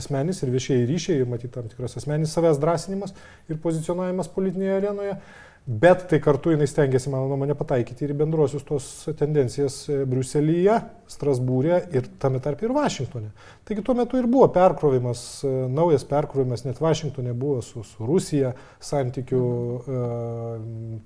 [0.00, 3.12] asmenys ir viešieji ryšiai ir matyti tam tikras asmenys savęs drąsinimas
[3.52, 5.20] ir pozicionavimas politinėje arenoje.
[5.70, 8.86] Bet tai kartu jinai stengiasi, mano nuomonė, pataikyti ir bendruosius tos
[9.20, 10.80] tendencijas e, Briuselyje,
[11.12, 13.28] Strasbūrė ir tame tarp ir Vašingtonė.
[13.68, 18.50] Taigi tuo metu ir buvo perkrovimas, e, naujas perkrovimas, net Vašingtonė buvo su, su Rusija
[18.82, 19.44] santykių,
[19.78, 20.00] e,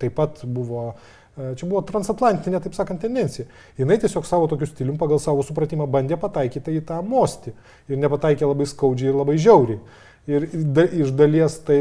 [0.01, 0.95] taip pat buvo
[1.35, 3.49] Čia buvo transatlantinė, taip sakant, tendencija.
[3.75, 7.51] Jis tiesiog savo tokiu stilium pagal savo supratimą bandė pataikyti į tą mostį.
[7.91, 9.81] Ir nepataikė labai skaudžiai ir labai žiauriai.
[10.25, 11.79] Ir da, iš dalies, tai,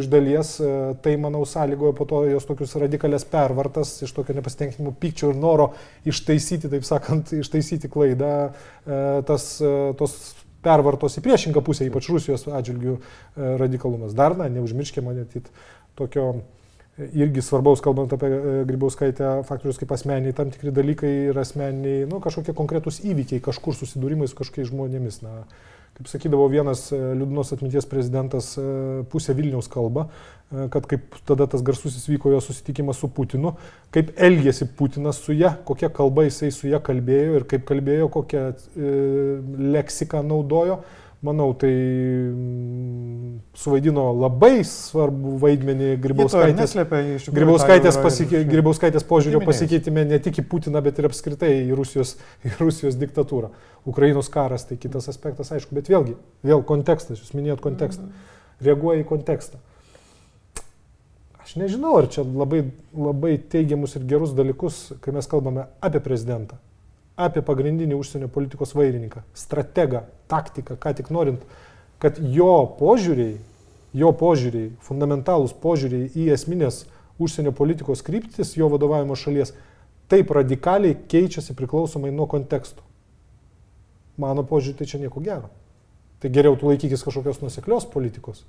[0.00, 0.70] iš dalies e,
[1.02, 5.68] tai, manau, sąlygojo po to jos tokius radikalias pervartas iš tokio nepasitenkinimo pykčio ir noro
[6.10, 8.98] ištaisyti, taip sakant, ištaisyti klaidą, e,
[9.28, 10.16] tas, e, tos
[10.64, 12.96] pervartos į priešingą pusę, ypač Rusijos atžvilgių
[13.60, 14.16] radikalumas.
[14.16, 15.50] Dar, na, neužmirškime, matyt,
[15.94, 16.30] tokio
[16.96, 18.30] irgi svarbaus, kalbant apie
[18.66, 24.30] Grybauskaitę, faktorius kaip asmeniai, tam tikri dalykai ir asmeniai, nu, kažkokie konkretūs įvykiai, kažkur susidūrimai
[24.30, 25.20] su kažkokiais žmonėmis.
[25.26, 25.44] Na,
[25.94, 28.64] kaip sakydavo vienas e, liūdnos atminties prezidentas, e,
[29.12, 33.54] pusę Vilniaus kalbą, e, kad kaip tada tas garsusis vyko jo susitikimas su Putinu,
[33.94, 38.44] kaip elgėsi Putinas su ją, kokia kalba jisai su ją kalbėjo ir kaip kalbėjo, kokią
[38.50, 38.92] e,
[39.76, 40.82] leksiką naudojo
[41.24, 46.74] manau, tai mm, suvaidino labai svarbu vaidmenį Grybauskaitės,
[47.32, 52.52] Grybauskaitės, pasike, Grybauskaitės požiūrio pasikeitime ne tik į Putiną, bet ir apskritai į Rusijos, į
[52.60, 53.52] Rusijos diktatūrą.
[53.88, 58.10] Ukrainos karas tai kitas aspektas, aišku, bet vėlgi, vėl kontekstas, jūs minėjot kontekstą,
[58.64, 59.62] reaguoja į kontekstą.
[61.44, 66.60] Aš nežinau, ar čia labai, labai teigiamus ir gerus dalykus, kai mes kalbame apie prezidentą
[67.16, 71.44] apie pagrindinį užsienio politikos vairininką, strategą, taktiką, ką tik norint,
[72.02, 73.36] kad jo požiūriai,
[73.94, 76.84] jo požiūriai, fundamentalūs požiūriai į esminės
[77.22, 79.54] užsienio politikos kryptis jo vadovavimo šalies
[80.10, 82.82] taip radikaliai keičiasi priklausomai nuo konteksto.
[84.20, 85.50] Mano požiūrį tai čia nieko gero.
[86.22, 88.44] Tai geriau tu laikykis kažkokios nuseklios politikos,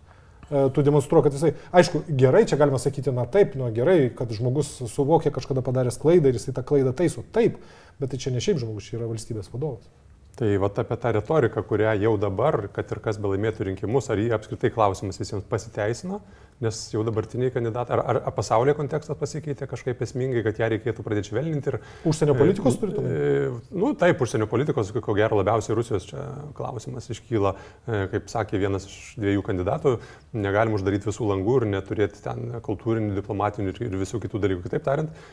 [0.49, 4.75] tu demonstruoji, kad jisai, aišku, gerai, čia galima sakyti, na taip, nu gerai, kad žmogus
[4.91, 7.25] suvokė kažkada padaręs klaidą ir jisai tą klaidą taiso.
[7.36, 7.58] Taip,
[8.01, 9.88] bet tai čia ne šiaip žmogus, čia yra valstybės vadovas.
[10.36, 14.34] Tai va apie tą retoriką, kurią jau dabar, kad ir kas belaimėtų rinkimus, ar jį
[14.36, 16.19] apskritai klausimas visiems pasiteisino,
[16.63, 21.33] nes jau dabartiniai kandidatai, ar, ar pasaulyje kontekstas pasikeitė kažkaip esmingai, kad ją reikėtų pradėti
[21.33, 21.73] švelninti.
[21.73, 23.03] Ir, užsienio politikos turite?
[23.03, 26.23] E, nu, taip, užsienio politikos, ko gero labiausiai Rusijos čia
[26.55, 29.97] klausimas iškyla, e, kaip sakė vienas iš dviejų kandidatų,
[30.39, 34.63] negalim uždaryti visų langų ir neturėti ten kultūrinių, diplomatinių ir, ir visų kitų dalykų.
[34.69, 35.27] Kitaip tariant,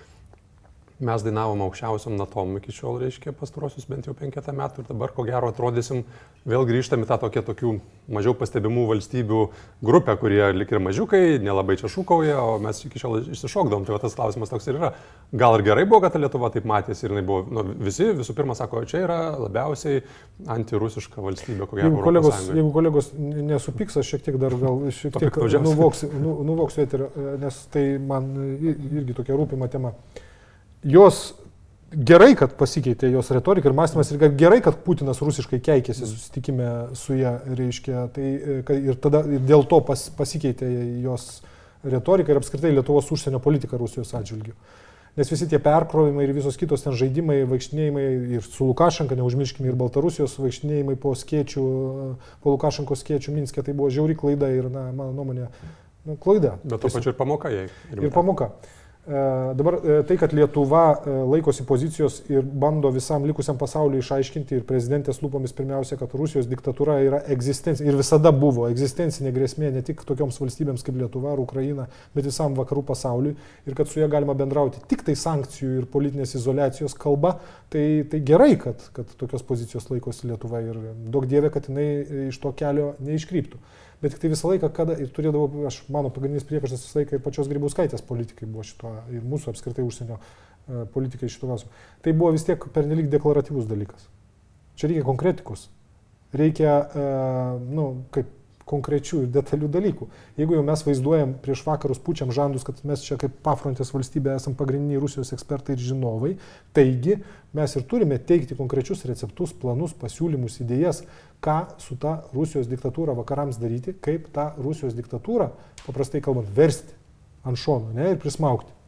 [1.03, 5.25] mes dainavom aukščiausiam natom iki šiol, reiškia, pastarosius bent jau penketą metų ir dabar ko
[5.27, 6.05] gero atrodysim,
[6.49, 7.73] vėl grįžtame tą tokią tokių
[8.13, 9.41] mažiau pastebimų valstybių
[9.85, 13.87] grupę, kurie lik ir mažiukai, nelabai čia šūkauja, o mes iki šiol išsišokdom.
[13.87, 14.93] Tai va, tas klausimas toks ir yra.
[15.43, 18.37] Gal ir gerai buvo, kad ta Lietuva taip matėsi ir jinai buvo, nu, visi visų
[18.39, 20.03] pirma sako, čia yra labiausiai
[20.55, 21.89] antirusiška valstybė, ko gero.
[21.89, 26.85] Jeigu kolegos, jeigu kolegos nesupyks, aš šiek tiek dar gal šiek tiek nuvoksiu, nu, nuvoksiu
[26.87, 27.09] eterį,
[27.43, 29.95] nes tai man irgi tokia rūpima tema
[30.83, 31.23] jos
[31.93, 36.69] gerai, kad pasikeitė jos retorika ir mąstymas ir gerai, kad Putinas rusiškai keikėsi susitikime
[36.99, 40.69] su ją, reiškia, tai e, ir tada ir dėl to pas, pasikeitė
[41.05, 41.43] jos
[41.85, 44.57] retorika ir apskritai Lietuvos užsienio politika Rusijos atžvilgių.
[45.13, 48.05] Nes visi tie perkrovimai ir visos kitos ten žaidimai, vaikštinėjimai
[48.39, 51.65] ir su Lukašenka, neužmirškime, ir Baltarusijos vaikštinėjimai po skėčių,
[52.41, 55.51] po Lukašenko skėčių Minskė, tai buvo žiauri klaida ir, na, mano nuomonė,
[56.09, 56.55] nu, klaida.
[56.65, 57.67] Bet to pačiu ir pamoka jai.
[57.93, 58.55] Ir, ir pamoka.
[58.57, 58.82] E,
[59.57, 64.63] dabar e, tai, kad Lietuva e, laikosi pozicijos ir bando visam likusiam pasauliu išaiškinti ir
[64.69, 70.05] prezidentės lūpomis pirmiausia, kad Rusijos diktatūra yra egzistencinė ir visada buvo egzistencinė grėsmė ne tik
[70.07, 73.35] tokioms valstybėms kaip Lietuva ar Ukraina, bet visam vakarų pasauliui.
[73.67, 77.41] Ir kad su ja galima bendrauti tik tai sankcijų ir politinės izolacijos kalba,
[77.75, 80.79] tai, tai gerai, kad, kad tokios pozicijos laikosi Lietuva ir
[81.11, 83.59] daug dievė, kad jinai iš to kelio neiškryptų
[84.03, 87.23] bet tik tai visą laiką, kada ir turėdavau, aš mano pagrindinis priekaištas visą laiką ir
[87.25, 91.73] pačios Grybauskaitės politikai buvo šito, ir mūsų apskritai užsienio uh, politikai šito klausimu.
[92.05, 94.09] Tai buvo vis tiek pernelik deklaratyvus dalykas.
[94.77, 95.69] Čia reikia konkretikos.
[96.37, 98.31] Reikia, uh, nu, kaip
[98.73, 100.09] konkrečių ir detalių dalykų.
[100.41, 104.59] Jeigu jau mes vaizduojam prieš vakarus pučiam žandus, kad mes čia kaip pafrontės valstybė esame
[104.59, 106.33] pagrindiniai Rusijos ekspertai ir žinovai,
[106.77, 107.21] taigi
[107.57, 111.05] mes ir turime teikti konkrečius receptus, planus, pasiūlymus, idėjas,
[111.45, 115.53] ką su ta Rusijos diktatūra vakarams daryti, kaip tą Rusijos diktatūrą,
[115.87, 116.97] paprastai kalbant, versti
[117.45, 118.82] ant šono ne, ir prismaukti.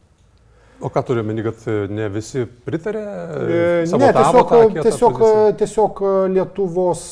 [0.79, 3.01] O ką turiu meni, kad e, ne visi pritarė?
[3.01, 3.59] E,
[3.95, 5.21] ne, tiesiog, tiesiog,
[5.61, 6.01] tiesiog
[6.33, 7.05] Lietuvos,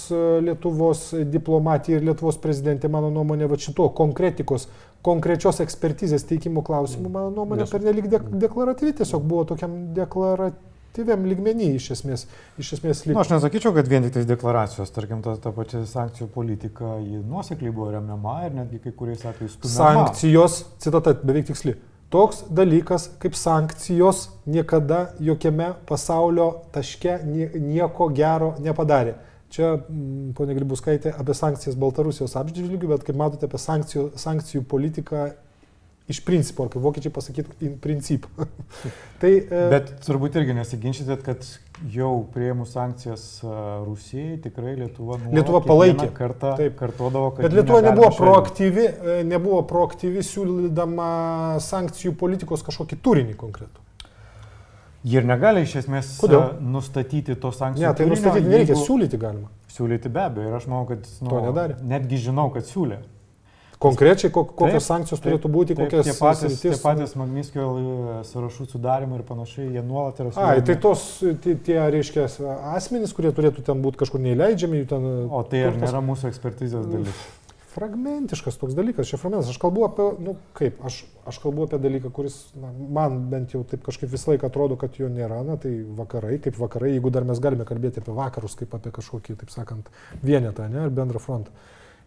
[0.43, 4.67] Lietuvos diplomatija ir Lietuvos prezidentė, mano nuomonė, va šito konkretikos,
[5.05, 11.71] konkrečios ekspertizės teikimo klausimų, mano nuomonė, per nelik de deklaratyvi, tiesiog buvo tokiam deklaratyviam lygmenį
[11.77, 12.27] iš esmės.
[12.59, 13.15] Iš esmės lyg...
[13.15, 17.23] Nu, aš nesakyčiau, kad vien tik tais deklaracijos, tarkim, ta, ta pati sankcijų politika, ji
[17.23, 19.55] nuosekliai buvo remiama ir netgi kai kuriais atvejais.
[19.71, 21.79] Sankcijos, citata beveik tiksli
[22.13, 29.15] Toks dalykas kaip sankcijos niekada jokiame pasaulio taške nieko gero nepadarė.
[29.53, 35.25] Čia, mm, ponė Gribuskaitė, apie sankcijas Baltarusijos apžvilgių, bet kaip matote, apie sankcijų, sankcijų politiką
[36.11, 38.25] iš principo, ar kaip vokiečiai pasakytų, in princip.
[39.21, 39.61] tai, e...
[39.71, 41.45] Bet turbūt irgi nesiginčytėt, kad
[41.93, 43.53] jau prieimus sankcijas e,
[43.85, 46.09] Rusijai tikrai Lietuva, Lietuva palaikė.
[46.15, 47.47] Kartą Taip, kartuodavo, kad...
[47.47, 51.07] Bet Lietuva nebuvo proaktyvi, e, nebuvo proaktyvi siūlydama
[51.63, 53.87] sankcijų politikos kažkokį turinį konkretų.
[55.03, 56.39] Jie ir negali iš esmės Kodėl?
[56.39, 57.83] E, nustatyti tos sankcijų.
[57.83, 58.85] Ne, tai turinio, nustatyti nereikia, jeigu...
[58.87, 59.49] siūlyti galima.
[59.73, 61.75] Siūlyti be abejo ir aš manau, kad nu, to nedarė.
[61.89, 63.01] Netgi žinau, kad siūlė.
[63.83, 67.67] Konkrečiai kokios sankcijos taip, turėtų būti, taip, kokias tie patys, tie patys Magniskio
[68.31, 70.63] sąrašų sudarimai ir panašiai, jie nuolat yra sudaromi.
[70.63, 71.05] Ai, tai tos,
[71.43, 72.27] tie, tie reiškia,
[72.73, 75.07] asmenys, kurie turėtų ten būti kažkur neįleidžiami, jų ten...
[75.27, 77.23] O tai ar nėra mūsų ekspertizės dalis?
[77.73, 79.49] fragmentiškas toks dalykas, čia fragmentas.
[79.53, 83.63] Aš kalbu apie, nu kaip, aš, aš kalbu apie dalyką, kuris na, man bent jau
[83.67, 87.25] taip kažkaip visą laiką atrodo, kad jo nėra, na tai vakarai, kaip vakarai, jeigu dar
[87.27, 89.89] mes galime kalbėti apie vakarus, kaip apie kažkokį, taip sakant,
[90.21, 91.53] vienetą, ne, ar bendrą frontą.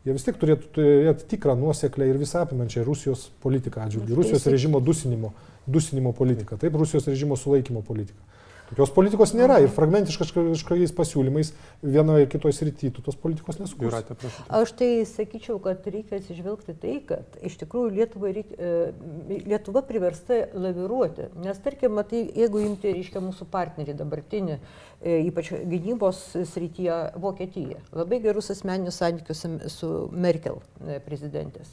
[0.06, 4.78] Jie vis tik turėtų turėti tikrą nuoseklę ir visą apimančią Rusijos politiką atžvilgių, Rusijos režimo
[4.78, 5.32] dusinimo,
[5.66, 8.35] dusinimo politiką, taip, Rusijos režimo sulaikymo politiką.
[8.66, 11.52] Tokios politikos nėra ir fragmentiškais kažkokiais pasiūlymais
[11.86, 14.16] vienoje ir kitoje srityje tu tos politikos nesukursi.
[14.58, 20.40] Aš tai sakyčiau, kad reikia atsižvelgti tai, kad iš tikrųjų Lietuva, reikia, e, Lietuva priversta
[20.58, 21.28] laviruoti.
[21.44, 28.18] Nes tarkim, matai, jeigu imti, reiškia, mūsų partnerį dabartinį, e, ypač gynybos srityje Vokietija, labai
[28.24, 31.70] gerus asmeninius santykius su Merkel e, prezidentės.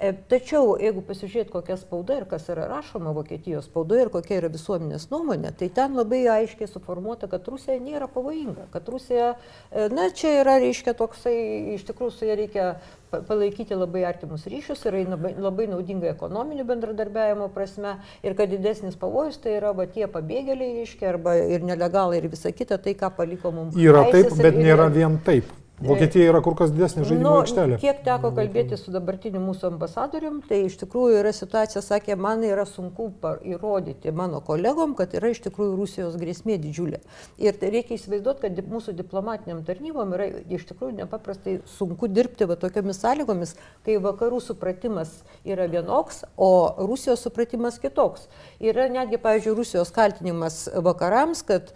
[0.00, 4.50] E, tačiau, jeigu pasižiūrėt, kokia spauda ir kas yra rašoma Vokietijos spaudoje ir kokia yra
[4.52, 9.34] visuomenės nuomonė, tai ten labai aiškiai suformuota, kad Rusija nėra pavojinga, kad Rusija,
[9.70, 11.36] e, na, čia yra, reiškia, toksai,
[11.76, 12.66] iš tikrųjų su ja reikia
[13.12, 19.40] palaikyti labai artimus ryšius, yra labai, labai naudinga ekonominių bendradarbiavimo prasme ir kad didesnis pavojus
[19.42, 23.52] tai yra va, tie pabėgėliai, reiškia, arba ir nelegalai ir visa kita, tai ką paliko
[23.52, 23.76] mums.
[23.76, 25.50] Yra taip, bet ir, nėra vien taip.
[25.82, 27.78] Vokietija yra kur kas didesnė žaidimo nu, aikštelė.
[27.82, 32.64] Kiek teko kalbėti su dabartiniu mūsų ambasadorium, tai iš tikrųjų yra situacija, sakė, man yra
[32.68, 33.08] sunku
[33.48, 37.02] įrodyti mano kolegom, kad yra iš tikrųjų Rusijos grėsmė didžiulė.
[37.42, 42.58] Ir tai reikia įsivaizduoti, kad mūsų diplomatiniam tarnybom yra iš tikrųjų nepaprastai sunku dirbti va
[42.60, 46.52] tokiamis sąlygomis, kai vakarų supratimas yra vienoks, o
[46.86, 48.28] Rusijos supratimas kitoks.
[48.62, 51.74] Yra netgi, pavyzdžiui, Rusijos kaltinimas vakarams, kad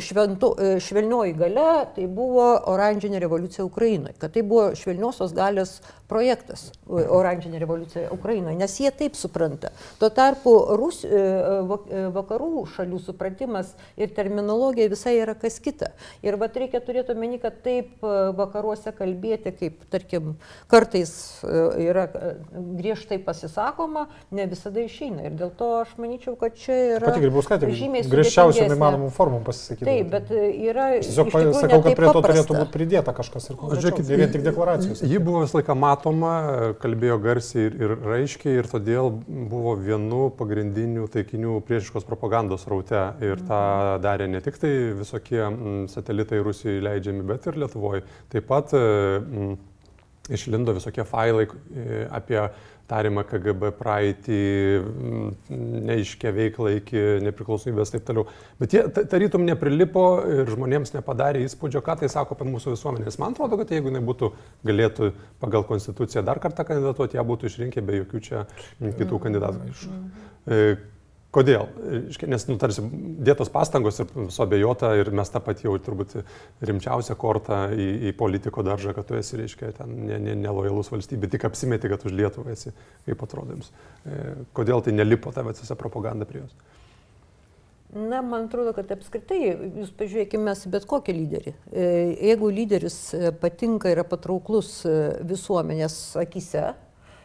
[0.00, 5.76] šventu, švelnioji gale tai buvo oranžinė revoliucija Ukrainoje, kad tai buvo švelniosios galios
[6.08, 9.70] projektas, oranžinė revoliucija Ukrainoje, nes jie taip supranta.
[10.00, 15.92] Tuo tarpu Rus, e, e, vakarų šalių supratimas ir terminologija visai yra kas kita.
[16.24, 20.34] Ir vat reikia turėti omeny, kad taip e, vakaruose kalbėti, kaip tarkim
[20.68, 21.14] kartais
[21.44, 22.06] yra
[22.52, 25.24] griežtai pasisakoma, ne visada išeina.
[25.30, 27.08] Ir dėl to aš manyčiau, kad čia yra...
[27.08, 27.72] Pati Grybauskaitė
[28.12, 29.88] griežčiausiam įmanomam formom pasisakyti.
[29.88, 30.90] Taip, bet yra...
[31.00, 33.58] Tiesiog sakau, kad prie to turėtų būti pridėta kažkas ir.
[33.74, 35.02] Žiūrėkit, ne vien tik deklaracijos.
[35.04, 35.93] Ji buvo visą laiką matoma,
[36.82, 39.10] kalbėjo garsiai ir, ir raiškiai ir todėl
[39.50, 43.02] buvo vienu pagrindinių taikinių priešiškos propagandos raute.
[43.24, 43.60] Ir tą
[44.04, 45.42] darė ne tik tai visokie
[45.92, 48.04] satelitai Rusijoje leidžiami, bet ir Lietuvoje.
[48.32, 49.54] Taip pat m,
[50.32, 52.40] išlindo visokie failai e, apie
[52.90, 54.38] tariamą KGB praeitį,
[55.88, 58.24] neiškę veiklą iki nepriklausomybės ir taip toliau.
[58.60, 63.18] Bet jie tarytum neprilipo ir žmonėms nepadarė įspūdžio, ką tai sako apie mūsų visuomenės.
[63.22, 64.32] Man atrodo, kad jeigu jinai būtų,
[64.68, 68.44] galėtų pagal konstituciją dar kartą kandidatuoti, ją būtų išrinkę be jokių čia
[68.84, 70.92] kitų kandidatų.
[71.34, 71.66] E, Kodėl?
[72.30, 72.82] Nes, nu, tarsi,
[73.26, 76.14] dėtos pastangos ir suabejota ir mes tą pat jau turbūt
[76.62, 81.30] rimčiausią kortą į, į politiko daržą, kad tu esi, reiškia, ten nelojalus ne, ne valstybė,
[81.32, 82.70] tik apsimeti, kad už Lietuvą esi,
[83.08, 83.72] kaip atrodo jums.
[84.06, 84.20] E,
[84.54, 86.54] kodėl tai nelipo tavo visą propagandą prie jos?
[87.94, 89.40] Na, man atrodo, kad apskritai,
[89.80, 91.56] jūs pažiūrėkime į bet kokį lyderį.
[91.70, 91.90] E,
[92.30, 92.98] jeigu lyderis
[93.42, 94.80] patinka, yra patrauklus
[95.26, 96.72] visuomenės akise,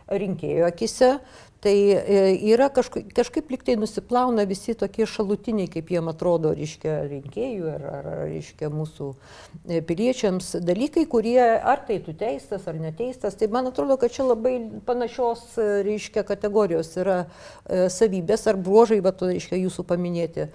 [0.10, 1.13] rinkėjo akise,
[1.60, 2.19] Tai e,
[2.54, 8.08] yra kažkaip, kažkaip liktai nusiplauna visi tokie šalutiniai, kaip jiem atrodo, reiškia, rinkėjų ar, ar
[8.30, 9.10] reiškia, mūsų
[9.67, 13.36] e, piliečiams dalykai, kurie ar tai tu teistas ar neteistas.
[13.36, 14.56] Tai man atrodo, kad čia labai
[14.88, 17.19] panašios, e, reiškia, kategorijos yra
[17.91, 20.48] savybės ar bruožai, to, reiškia, jūsų paminėti.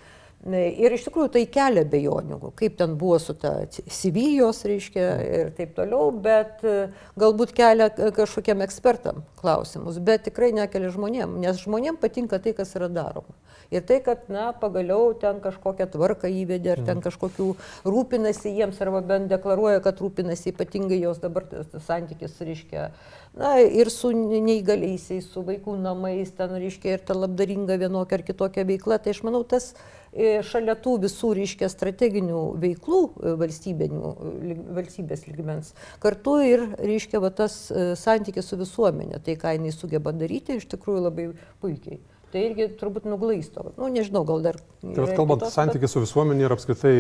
[0.45, 3.55] Ir iš tikrųjų tai kelia bejonių, kaip ten buvo su ta
[3.89, 10.93] Sivijos, reiškia, ir taip toliau, bet e, galbūt kelia kažkokiem ekspertam klausimus, bet tikrai nekelia
[10.93, 13.33] žmonėm, nes žmonėm patinka tai, kas yra daroma.
[13.73, 17.07] Ir tai, kad, na, pagaliau ten kažkokią tvarką įvedė, ar ten mhm.
[17.09, 17.49] kažkokių
[17.89, 21.49] rūpinasi jiems, arba bent deklaruoja, kad rūpinasi ypatingai jos dabar
[21.87, 22.91] santykis, reiškia,
[23.39, 28.67] na, ir su neįgaliaisiais, su vaikų namais, ten, reiškia, ir ta labdaringa vienokia ar kitokia
[28.69, 29.01] veikla.
[29.03, 29.73] Tai aš manau, tas
[30.15, 37.33] E, šalia tų visų, reiškia, strateginių veiklų e, e, valstybės lygmens, kartu ir, reiškia, va,
[37.35, 37.57] tas
[37.99, 41.33] santykis su visuomenė, tai ką jinai sugeba daryti, iš tikrųjų labai
[41.65, 41.99] puikiai.
[42.35, 43.63] Tai irgi turbūt nuglaisto.
[43.77, 44.57] Nu, nežinau, gal dar.
[44.83, 46.95] Tai kalbant santykį su visuomenė ir apskritai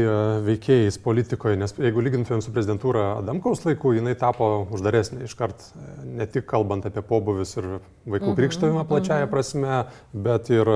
[0.47, 5.67] veikėjais politikoje, nes jeigu lygintumėm su prezidentūra Adamkaus laiku, jinai tapo uždaresnė iškart,
[6.06, 9.33] ne tik kalbant apie pobuvius ir vaikų mhm, krikštavimą plačiaja mhm.
[9.35, 9.83] prasme,
[10.29, 10.71] bet ir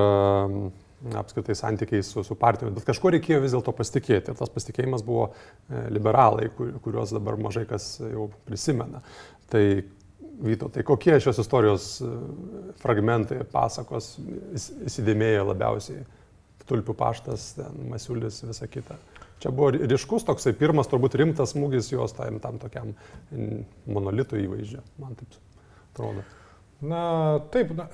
[1.22, 4.32] apskritai santykiai su, su partijomis, bet kažko reikėjo vis dėlto pasitikėti.
[4.32, 9.04] Ir tas pasitikėjimas buvo e, liberalai, kur, kuriuos dabar mažai kas jau prisimena.
[9.52, 9.62] Tai
[10.38, 12.08] Vyto, tai kokie šios istorijos e,
[12.78, 14.12] fragmentai, pasakos
[14.54, 16.04] įsidėmėjo labiausiai?
[16.68, 18.98] Tulpių paštas, ten, Masiulis, visa kita.
[19.40, 22.92] Čia buvo ryškus toksai pirmas, turbūt rimtas smūgis jos tam, tam tokiam
[23.88, 25.38] monolitų įvaizdžiui, man taip
[25.94, 26.26] atrodo.
[26.78, 27.88] Na, taip, na,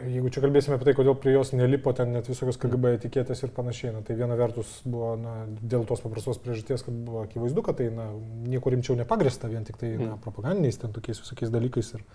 [0.00, 3.52] jeigu čia kalbėsime apie tai, kodėl prie jos nelipo ten net visokios KGB etiketės ir
[3.52, 7.76] panašiai, na, tai viena vertus buvo, na, dėl tos paprastos priežasties, kad buvo akivaizdu, kad
[7.82, 8.08] tai, na,
[8.48, 10.22] nieko rimčiau nepagrista, vien tik tai, na, mm.
[10.24, 12.08] propagandiniais ten tokiais visokiais dalykais ir,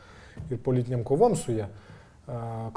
[0.50, 1.70] ir politiniam kovom su ją.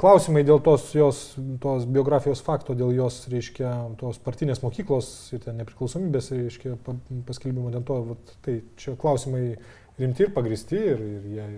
[0.01, 1.25] Klausimai dėl tos jos,
[1.61, 6.77] tos biografijos fakto, dėl jos, reiškia, tos partinės mokyklos ir ten nepriklausomybės, reiškia,
[7.25, 9.55] paskelbimo dėl to, vat, tai čia klausimai
[9.97, 11.53] rimti ir pagristi ir, ir jie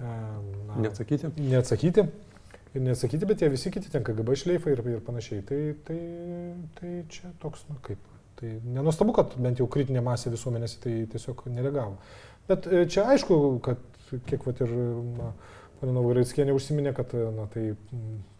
[0.00, 1.30] na, neatsakyti.
[1.38, 2.06] Neatsakyti.
[2.74, 5.44] Ir neatsakyti, bet jie visi kiti ten KGB šleifai ir, ir panašiai.
[5.46, 5.98] Tai, tai,
[6.80, 8.00] tai čia toks, na kaip.
[8.34, 12.00] Tai nenustabu, kad bent jau kritinė masė visuomenės tai tiesiog nereagavo.
[12.48, 13.84] Bet e, čia aišku, kad
[14.26, 14.74] kiek vat ir...
[15.20, 15.34] Na,
[15.84, 17.74] Pana Novaratskienė užsiminė, kad na, tai,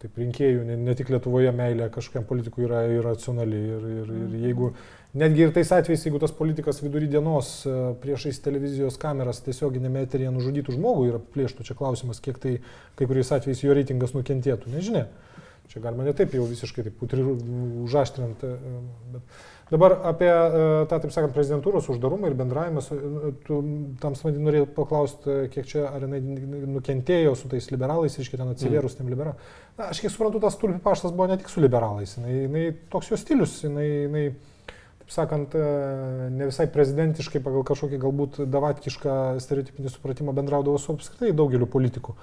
[0.01, 3.59] taip rinkėjų, ne, ne tik Lietuvoje meilė kažkokiam politikui yra irracionali.
[3.77, 4.37] Ir, ir, ir mhm.
[4.47, 4.71] jeigu
[5.15, 7.73] Netgi ir tais atvejais, jeigu tas politikas vidury dienos e,
[8.03, 12.57] priešais televizijos kameras tiesioginėme eterėje nužudytų žmogų ir aplėštų, čia klausimas, kiek tai
[12.99, 15.05] kai kuriais atvejais jo reitingas nukentėtų, nežinia.
[15.71, 18.43] Čia galima ne taip jau visiškai taip užaštrint.
[18.43, 18.73] E,
[19.13, 19.39] bet
[19.71, 22.83] dabar apie e, tą, taip sakant, prezidentūros uždarumą ir bendravimą,
[23.47, 23.59] tu
[24.01, 26.21] tam smadi norėjai paklausti, kiek čia ar jinai
[26.75, 28.99] nukentėjo su tais liberalais, reiškia ten atsivėrus mm.
[28.99, 29.53] tiem liberalais.
[29.79, 33.09] Na, aš kiek suprantu, tas tulpių paštas buvo ne tik su liberalais, jinai, jinai toks
[33.13, 34.25] jos stilius, jinai, jinai
[35.01, 41.33] taip sakant, e, ne visai prezidentiškai pagal kažkokį galbūt davatkišką stereotipinį supratimą bendraudavo su apskritai
[41.33, 42.13] daugeliu politikų.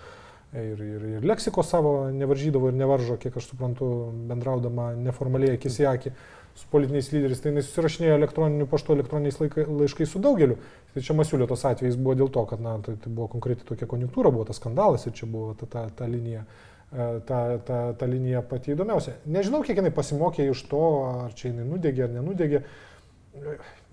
[0.53, 3.87] Ir, ir, ir leksikos savo nevaržydavo ir nevaržo, kiek aš suprantu,
[4.29, 6.13] bendraudama neformaliai akis į akį
[6.59, 7.41] su politiniais lyderiais.
[7.45, 10.59] Tai jis susirašinėjo elektroniniu paštu, elektroniniais laiškais su daugeliu.
[10.93, 13.89] Tai čia Masiulio tos atvejais buvo dėl to, kad na, tai, tai buvo konkreti tokia
[13.89, 16.45] konjunktūra, buvo tas skandalas ir čia buvo ta, ta, ta linija.
[16.45, 19.15] Uh, E, ta, ta, ta linija pati įdomiausia.
[19.33, 20.81] Nežinau, kiek jinai pasimokė iš to,
[21.25, 22.61] ar čia jinai nudegė ar nenudegė.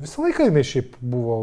[0.03, 1.37] Visą laiką jinai šiaip buvo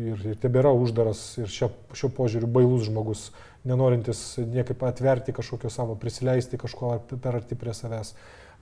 [0.00, 3.26] ir, ir tebėra uždaras ir šio, šio požiūriu bailus žmogus,
[3.68, 8.14] nenorintis niekaip atverti kažkokio savo, prisileisti kažko per arti prie savęs,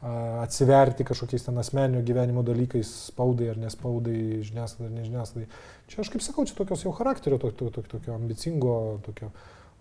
[0.03, 5.61] atsiverti kažkokiais ten asmeninio gyvenimo dalykais, spaudai ar nespaudai, žiniasklaidai ar nežiniasklaidai.
[5.90, 8.74] Čia aš kaip sakau, čia tokios jau charakterio, tokio, tokio, tokio ambicingo,
[9.07, 9.30] tokio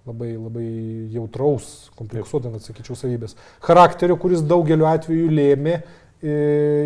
[0.06, 0.68] labai, labai
[1.14, 3.34] jautraus, kompleksuoto, net sakyčiau, savybės.
[3.66, 6.36] Charakterio, kuris daugeliu atveju lėmė e,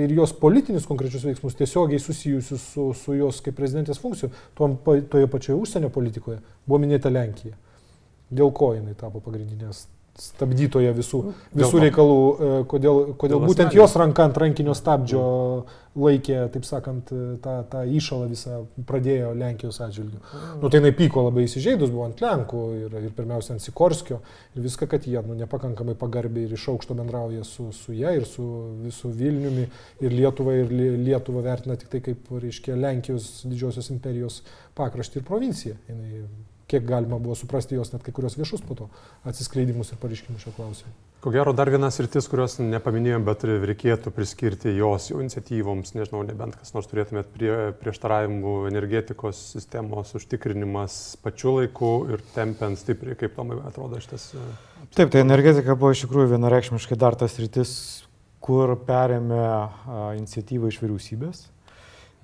[0.06, 5.60] ir jos politinius konkrečius veiksmus tiesiogiai susijusius su, su jos kaip prezidentės funkcijų, toje pačioje
[5.60, 7.60] užsienio politikoje buvo minėta Lenkija.
[8.32, 13.82] Dėl ko jinai tapo pagrindinės stabdytoje visų, nu, visų reikalų, e, kodėl, kodėl būtent asmenį.
[13.82, 15.24] jos ranka ant rankinio stabdžio
[15.96, 17.12] laikė, taip sakant,
[17.44, 20.20] tą, tą įšalą visą pradėjo Lenkijos atžvilgiu.
[20.20, 20.56] Mm.
[20.62, 24.22] Nu, tai jinai pyko labai įsižeidus, buvo ant Lenkų ir, ir pirmiausia ant Sikorskio
[24.56, 28.28] ir viską, kad jie nu, nepakankamai pagarbiai ir iš aukšto bendrauja su, su ją ir
[28.28, 28.48] su
[28.84, 29.68] visu Vilniumi
[30.04, 34.42] ir Lietuva ir Lietuva vertina tik tai kaip, reiškia, Lenkijos didžiosios imperijos
[34.80, 35.80] pakraštį ir provinciją.
[35.92, 36.26] Jinai
[36.68, 38.88] kiek galima buvo suprasti jos net kai kurios viešus po to
[39.30, 40.94] atsiskleidimus ir pareiškimus šio klausimu.
[41.22, 46.58] Ko gero dar vienas rytis, kurios nepaminėjom, bet reikėtų priskirti jos jau iniciatyvoms, nežinau, nebent
[46.60, 47.52] kas nors turėtumėt prie,
[47.82, 54.32] prieštaravimų energetikos sistemos užtikrinimas pačiu laiku ir tempiant stipriai, kaip tomai atrodo šitas.
[54.38, 54.46] E,
[54.94, 57.74] Taip, tai energetika buvo iš tikrųjų vienareikšmiškai dar tas rytis,
[58.46, 59.42] kur perėmė
[60.22, 61.46] iniciatyvą iš vyriausybės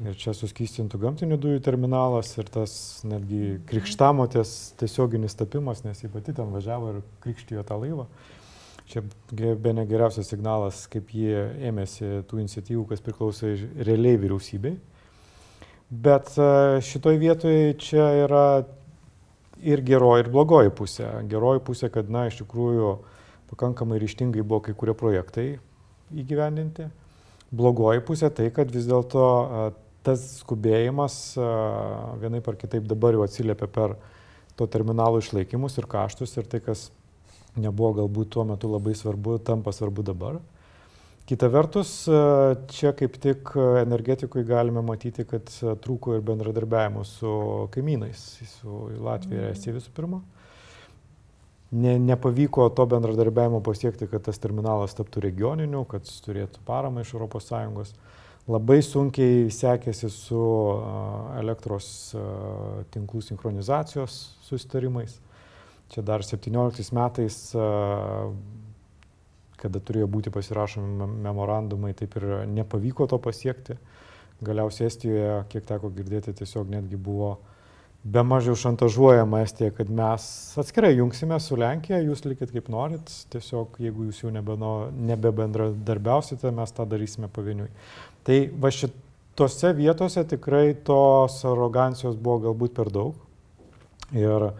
[0.02, 2.74] Ir čia suskystintų gamtinių dujų terminalas ir tas
[3.06, 8.08] netgi krikštamotės tiesioginis tapimas, nes jį pati ten važiavo ir krikštijo tą laivą.
[8.90, 9.04] Čia
[9.38, 13.54] be ne geriausias signalas, kaip jie ėmėsi tų iniciatyvų, kas priklausė
[13.86, 14.74] realiai vyriausybei.
[15.92, 18.46] Bet e, šitoj vietoje čia yra
[19.62, 21.12] ir geroji, ir blogoji pusė.
[21.30, 22.96] Geroji pusė, kad, na, iš tikrųjų
[23.52, 25.46] pakankamai ryštingai buvo kai kurie projektai
[26.16, 26.90] įgyvendinti.
[27.52, 29.66] Blogoji pusė tai, kad vis dėlto e,
[30.06, 31.18] tas skubėjimas
[32.22, 33.96] vienaip ar kitaip dabar jau atsiliepia per
[34.58, 36.90] to terminalo išlaikymus ir kaštus ir tai, kas
[37.58, 40.40] nebuvo galbūt tuo metu labai svarbu, tampa svarbu dabar.
[41.30, 41.92] Kita vertus,
[42.76, 45.48] čia kaip tik energetikui galime matyti, kad
[45.84, 47.34] trūko ir bendradarbiavimo su
[47.72, 48.24] kaimynais,
[48.58, 50.20] su Latvija ir Estija visų pirma.
[51.72, 57.94] Ne, nepavyko to bendradarbiavimo pasiekti, kad tas terminalas taptų regioniniu, kad turėtų paramą iš ES
[58.52, 60.42] labai sunkiai sekėsi su
[61.40, 62.16] elektros
[62.94, 65.20] tinklų sinchronizacijos susitarimais.
[65.92, 67.38] Čia dar 17 metais,
[69.62, 73.74] kada turėjo būti pasirašomi memorandumai, taip ir nepavyko to pasiekti.
[74.42, 77.36] Galiausiai Estijoje, kiek teko girdėti, tiesiog netgi buvo
[78.04, 80.24] be mažiau šantažuojama Estija, kad mes
[80.58, 86.86] atskirai jungsime su Lenkija, jūs likit kaip norit, tiesiog jeigu jūs jau nebebendradarbiausite, mes tą
[86.90, 87.70] darysime pavieniui.
[88.28, 93.16] Tai va šitose vietose tikrai tos arogancijos buvo galbūt per daug.
[94.14, 94.52] Ir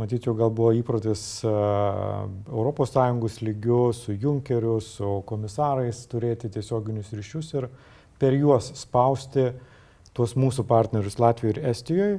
[0.00, 7.68] matyt, jau gal buvo įprotis ES lygių su Junkeriu, su komisarais turėti tiesioginius ryšius ir
[8.18, 9.52] per juos spausti
[10.14, 12.14] tuos mūsų partnerius Latvijoje ir Estijoje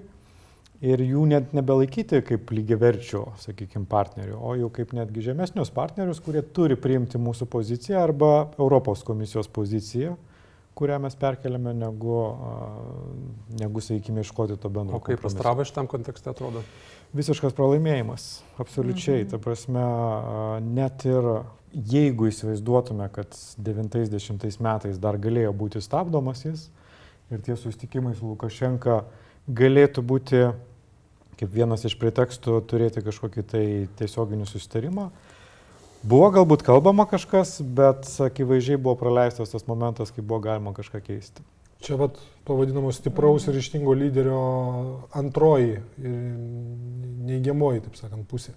[0.85, 6.43] ir jų net nebelaikyti kaip lygiaverčių, sakykime, partnerių, o jau kaip netgi žemesnius partnerius, kurie
[6.55, 10.15] turi priimti mūsų poziciją arba Europos komisijos poziciją,
[10.75, 12.19] kurią mes perkeliame, negu,
[13.59, 14.99] negu sakykime, iškoti to bendro.
[14.99, 16.63] O kaip Astrava šitam kontekste atrodo?
[17.15, 18.27] Visiškas pralaimėjimas,
[18.59, 19.23] absoliučiai.
[19.23, 19.31] Mhm.
[19.31, 19.85] Ta prasme,
[20.67, 21.29] net ir
[21.95, 26.69] jeigu įsivaizduotume, kad 90 metais dar galėjo būti stabdomas jis
[27.31, 29.01] ir tie susitikimai su Lukašenka
[29.47, 30.41] galėtų būti
[31.39, 33.63] kaip vienas iš pretekstų turėti kažkokį tai
[33.99, 35.09] tiesioginį susitarimą.
[36.05, 41.41] Buvo galbūt kalbama kažkas, bet akivaizdžiai buvo praleistas tas momentas, kai buvo galima kažką keisti.
[41.81, 44.41] Čia vat to vadinamo stipraus ir ištingo lyderio
[45.17, 46.13] antroji ir
[47.25, 48.53] neigiamoji, taip sakant, pusė.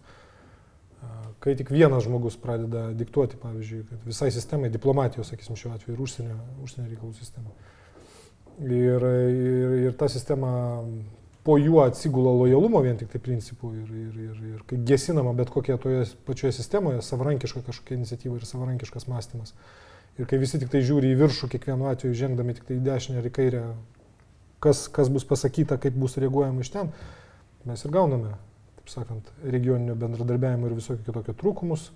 [1.41, 6.39] Kai tik vienas žmogus pradeda diktuoti, pavyzdžiui, visai sistemai, diplomatijos, sakysim, šiuo atveju ir užsienio,
[6.67, 7.55] užsienio reikalų sistemai.
[8.59, 10.51] Ir, ir, ir ta sistema
[11.49, 15.79] po juo atsigula lojalumo vien tik tai principų ir, ir, ir, ir gesinama bet kokia
[15.81, 19.55] toje pačioje sistemoje savarankiška kažkokia iniciatyva ir savarankiškas mąstymas.
[20.21, 23.23] Ir kai visi tik tai žiūri į viršų, kiekvienu atveju žengdami tik tai į dešinę
[23.23, 23.63] ir į kairę,
[24.61, 26.91] kas, kas bus pasakyta, kaip bus reaguojama iš ten,
[27.65, 28.35] mes ir gauname,
[28.83, 31.87] taip sakant, regioninio bendradarbiavimo ir visokio kitokio trūkumus,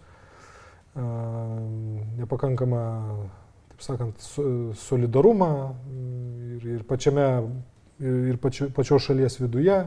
[2.22, 2.86] nepakankamą,
[3.74, 4.24] taip sakant,
[4.86, 5.52] solidarumą
[6.56, 7.28] ir, ir pačiame
[8.02, 9.82] ir pačio, pačios šalies viduje,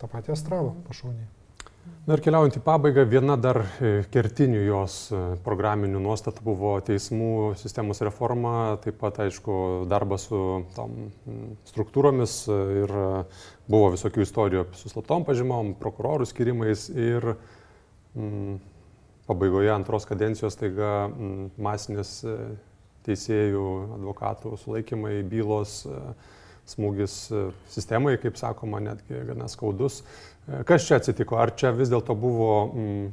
[0.00, 1.26] tą patį Astravą pašonį.
[2.08, 7.50] Na ir keliaujant į pabaigą, viena dar e, kertinių jos e, programinių nuostatų buvo teismų
[7.60, 9.56] sistemos reforma, taip pat, aišku,
[9.90, 10.40] darbas su
[10.72, 10.94] tom
[11.68, 12.94] struktūromis e, ir
[13.68, 18.56] buvo visokių istorijų su slaptom pažymom, prokurorų skirimais ir mm,
[19.28, 22.22] pabaigoje antros kadencijos taiga mm, masinės
[23.04, 23.68] teisėjų,
[24.00, 25.82] advokatų sulaikymai, bylos.
[25.84, 26.36] Mm,
[26.68, 30.02] smūgis e, sistemai, kaip sakoma, netgi gana skaudus.
[30.46, 31.38] E, kas čia atsitiko?
[31.40, 33.08] Ar čia vis dėlto buvo mm,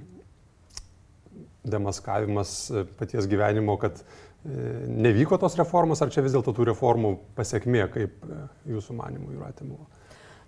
[1.75, 4.03] demaskavimas e, paties gyvenimo, kad
[4.45, 8.27] nevyko tos reformos, ar čia vis dėlto tų reformų pasiekmė, kaip
[8.69, 9.87] jūsų manimų jūratė buvo?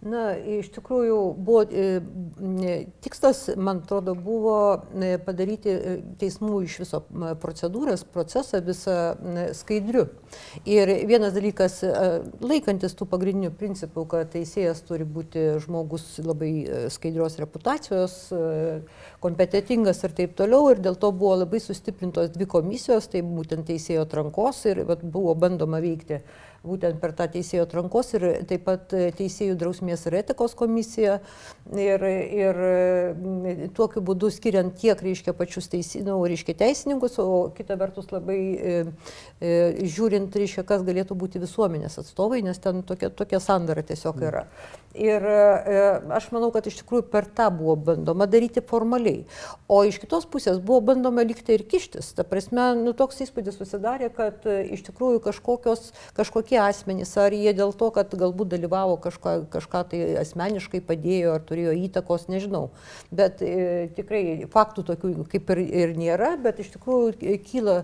[0.05, 4.57] Na, iš tikrųjų, buvo, e, tikslas, man atrodo, buvo
[4.93, 6.99] e, padaryti e, teismų iš viso
[7.41, 8.97] procedūras, procesą visą
[9.57, 10.05] skaidriu.
[10.69, 11.79] Ir vienas dalykas,
[12.45, 16.51] laikantis tų pagrindinių principų, kad teisėjas turi būti žmogus labai
[16.93, 18.19] skaidrios reputacijos,
[19.23, 20.75] kompetitingas ir taip toliau.
[20.75, 25.33] Ir dėl to buvo labai sustiprintos dvi komisijos, tai būtent teisėjo atrankos ir vat, buvo
[25.33, 26.21] bandoma veikti
[26.67, 31.19] būtent per tą teisėjo atrankos ir taip pat teisėjų drausmės ir etikos komisiją.
[31.77, 32.59] Ir, ir
[33.75, 38.75] tokiu būdu skiriant tiek, reiškia, pačius teisinų, reiškia, teisininkus, o kita vertus labai e,
[39.39, 39.53] e,
[39.83, 44.45] žiūrint, reiškia, kas galėtų būti visuomenės atstovai, nes ten tokia, tokia sandara tiesiog yra.
[44.97, 45.81] Ir e,
[46.15, 49.25] aš manau, kad iš tikrųjų per tą buvo bandoma daryti formaliai.
[49.69, 52.13] O iš kitos pusės buvo bandoma likti ir kištis.
[52.17, 57.53] Ta prasme, nu, toks įspūdis susidarė, kad e, iš tikrųjų kažkokios, kažkokie asmenys, ar jie
[57.55, 62.67] dėl to, kad galbūt dalyvavo kažką, kažką tai asmeniškai padėjo, ar turėjo įtakos, nežinau.
[63.11, 67.77] Bet e, tikrai faktų tokių kaip ir, ir nėra, bet iš tikrųjų kyla,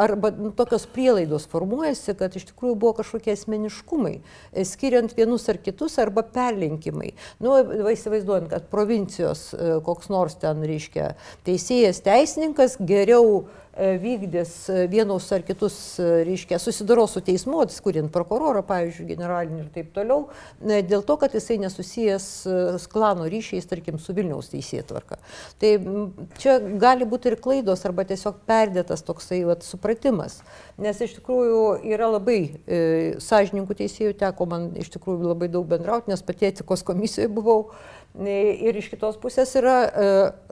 [0.00, 4.16] arba tokios prielaidos formuojasi, kad iš tikrųjų buvo kažkokie asmeniškumai,
[4.52, 7.14] e, skiriant vienus ar kitus, arba perlinkimai.
[7.42, 7.56] Nu,
[7.92, 11.14] įsivaizduojant, kad provincijos e, koks nors ten, reiškia,
[11.46, 13.44] teisėjas, teisininkas geriau
[13.80, 19.70] vykdys e, vienus ar kitus, e, reiškia, susidaro su teismu, atskuriant prokurorą, pavyzdžiui, generalinį ir
[19.74, 20.26] taip toliau,
[20.60, 22.26] dėl to, kad jisai nesusijęs
[22.92, 25.20] klano ryšiais, tarkim, su Vilniaus teisėtvarka.
[25.62, 25.72] Tai
[26.40, 30.40] čia gali būti ir klaidos arba tiesiog perdėtas toksai vat, supratimas,
[30.80, 31.62] nes iš tikrųjų
[31.94, 32.82] yra labai e,
[33.22, 37.70] sąžininkų teisėjų, teko man iš tikrųjų labai daug bendrauti, nes pati etikos komisijoje buvau.
[38.18, 40.06] Ir iš kitos pusės yra e,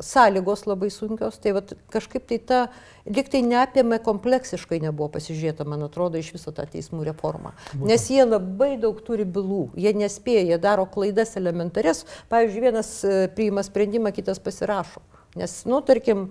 [0.04, 2.58] sąlygos labai sunkios, tai vat, kažkaip tai ta
[3.02, 7.56] liktai neapėmė kompleksiškai nebuvo pasižiūrėta, man atrodo, iš viso tą teismų reformą.
[7.72, 7.88] Būtent.
[7.90, 12.04] Nes jie labai daug turi bylų, jie nespėja, jie daro klaidas elementarias.
[12.30, 15.02] Pavyzdžiui, vienas e, priima sprendimą, kitas pasirašo.
[15.38, 16.28] Nes, nu, tarkim,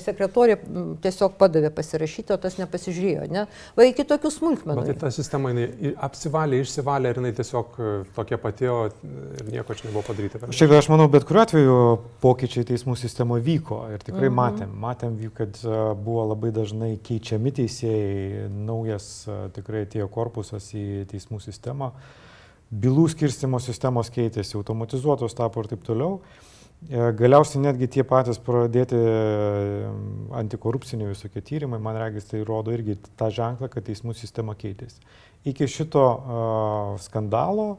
[0.00, 0.56] sekretorė
[1.02, 3.26] tiesiog padavė pasirašyti, o tas nepasižiūrėjo.
[3.32, 3.46] Ne?
[3.76, 4.84] Va iki tokių smulkmenų.
[4.84, 9.76] Bet tai ta sistema jinai apsivalė, išsivalė ir jinai tiesiog e, tokia patėjo ir nieko
[9.78, 10.42] čia nebuvo padaryta.
[10.56, 11.78] Šiaip aš manau, bet kuriuo atveju
[12.24, 14.38] pokyčiai teismų sistemoje vyko ir tikrai mhm.
[14.40, 14.74] matėm.
[14.84, 21.40] Matėm, kad e, buvo labai dažnai keičiami teisėjai, naujas e, tikrai atėjo korpusas į teismų
[21.44, 21.92] sistemą,
[22.70, 26.20] bylų skirstimo sistemos keitėsi, automatizuotos tapo ir taip toliau.
[26.88, 29.88] E, galiausiai netgi tie patys pradėti e,
[30.40, 35.02] antikorupciniai visokie tyrimai, man regis, tai rodo irgi tą ženklą, kad teismų sistema keitėsi.
[35.50, 37.78] Iki šito uh, skandalo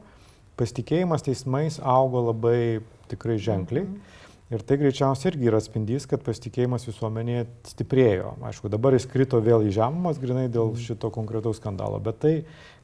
[0.58, 3.86] pasitikėjimas teismais augo labai tikrai ženkliai.
[3.86, 4.18] Mhm.
[4.52, 8.34] Ir tai greičiausiai irgi yra atspindys, kad pasitikėjimas visuomenėje stiprėjo.
[8.50, 10.82] Aišku, dabar jis krito vėl į žemumas, grinai dėl mhm.
[10.90, 12.34] šito konkretaus skandalo, bet tai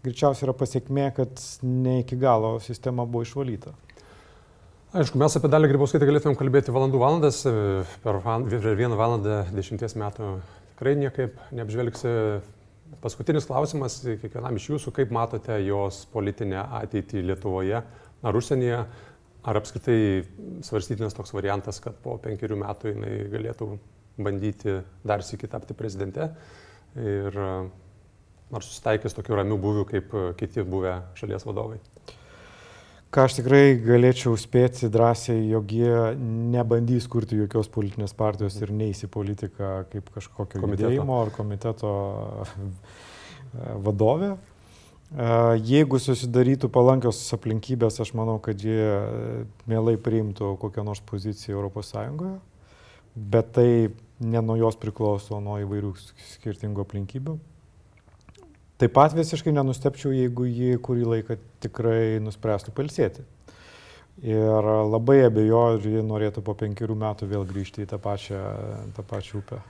[0.06, 3.74] greičiausiai yra pasiekmė, kad ne iki galo sistema buvo išvalyta.
[4.88, 7.50] Aišku, mes apie dalį grybauskaitę galėtumėm kalbėti valandų valandas, e,
[8.00, 10.28] per, per vieną valandą dešimties metų
[10.70, 12.12] tikrai niekaip neapžvelgsi.
[13.02, 18.80] Paskutinis klausimas kiekvienam iš jūsų, kaip matote jos politinę ateitį Lietuvoje ar užsienyje,
[19.44, 19.98] ar apskritai
[20.64, 23.70] svarstytinas toks variantas, kad po penkerių metų jinai galėtų
[24.16, 26.30] bandyti dar sėki tapti prezidente
[26.96, 31.76] ir ar susitaikys tokiu ramiu buviu kaip kiti buvę šalies vadovai.
[33.08, 35.94] Ką aš tikrai galėčiau spėti drąsiai, jog jie
[36.52, 41.92] nebandys kurti jokios politinės partijos ir neįsi politiką kaip kažkokio judėjimo ar komiteto
[43.86, 44.34] vadovė.
[45.64, 48.90] Jeigu susidarytų palankios aplinkybės, aš manau, kad jie
[49.64, 51.94] mielai priimtų kokią nors poziciją ES,
[53.16, 53.70] bet tai
[54.20, 55.94] ne nuo jos priklauso, nuo įvairių
[56.34, 57.38] skirtingų aplinkybių.
[58.78, 63.24] Taip pat visiškai nenustepčiau, jeigu ji kurį laiką tikrai nuspręstų palsėti.
[64.22, 68.42] Ir labai abejoju, ar ji norėtų po penkerių metų vėl grįžti į tą pačią,
[68.94, 69.62] tą pačią upę.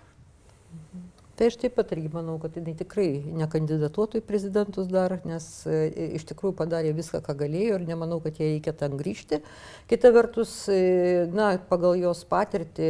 [0.73, 1.08] Mhm.
[1.39, 5.84] Tai aš taip pat irgi manau, kad jinai tikrai nekandidatuotų į prezidentus dar, nes e,
[6.18, 9.39] iš tikrųjų padarė viską, ką galėjo ir nemanau, kad jie reikia ten grįžti.
[9.86, 12.89] Kita vertus, e, na, pagal jos patirtį,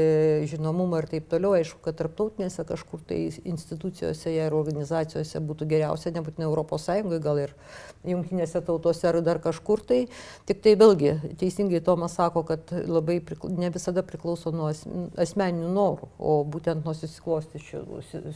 [0.48, 6.48] žinomumą ir taip toliau, aišku, kad tarptautinėse kažkur tai institucijose ir organizacijose būtų geriausia, nebūtinai
[6.48, 7.52] Europos Sąjungoje, gal ir
[8.08, 10.00] jungtinėse tautose ar dar kažkur tai.
[10.48, 16.10] Tik tai vėlgi, teisingai Tomas sako, kad labai prikla, ne visada priklauso nuo asmeninių norų,
[16.16, 17.84] o būtent nuo susiklostyčių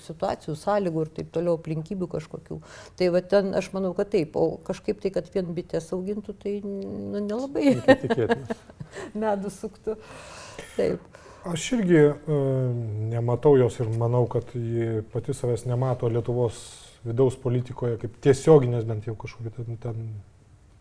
[0.03, 2.59] situacijų, sąlygų ir taip toliau, aplinkybių kažkokių.
[2.99, 6.59] Tai va ten aš manau, kad taip, o kažkaip tai, kad vien bitės augintų, tai
[6.65, 7.77] nu, nelabai
[9.25, 9.97] medų suktų.
[10.77, 11.09] Taip.
[11.49, 12.21] Aš irgi uh,
[13.11, 16.61] nematau jos ir manau, kad ji pati savęs nemato Lietuvos
[17.03, 20.05] vidaus politikoje kaip tiesioginės bent jau kažkokia ten, ten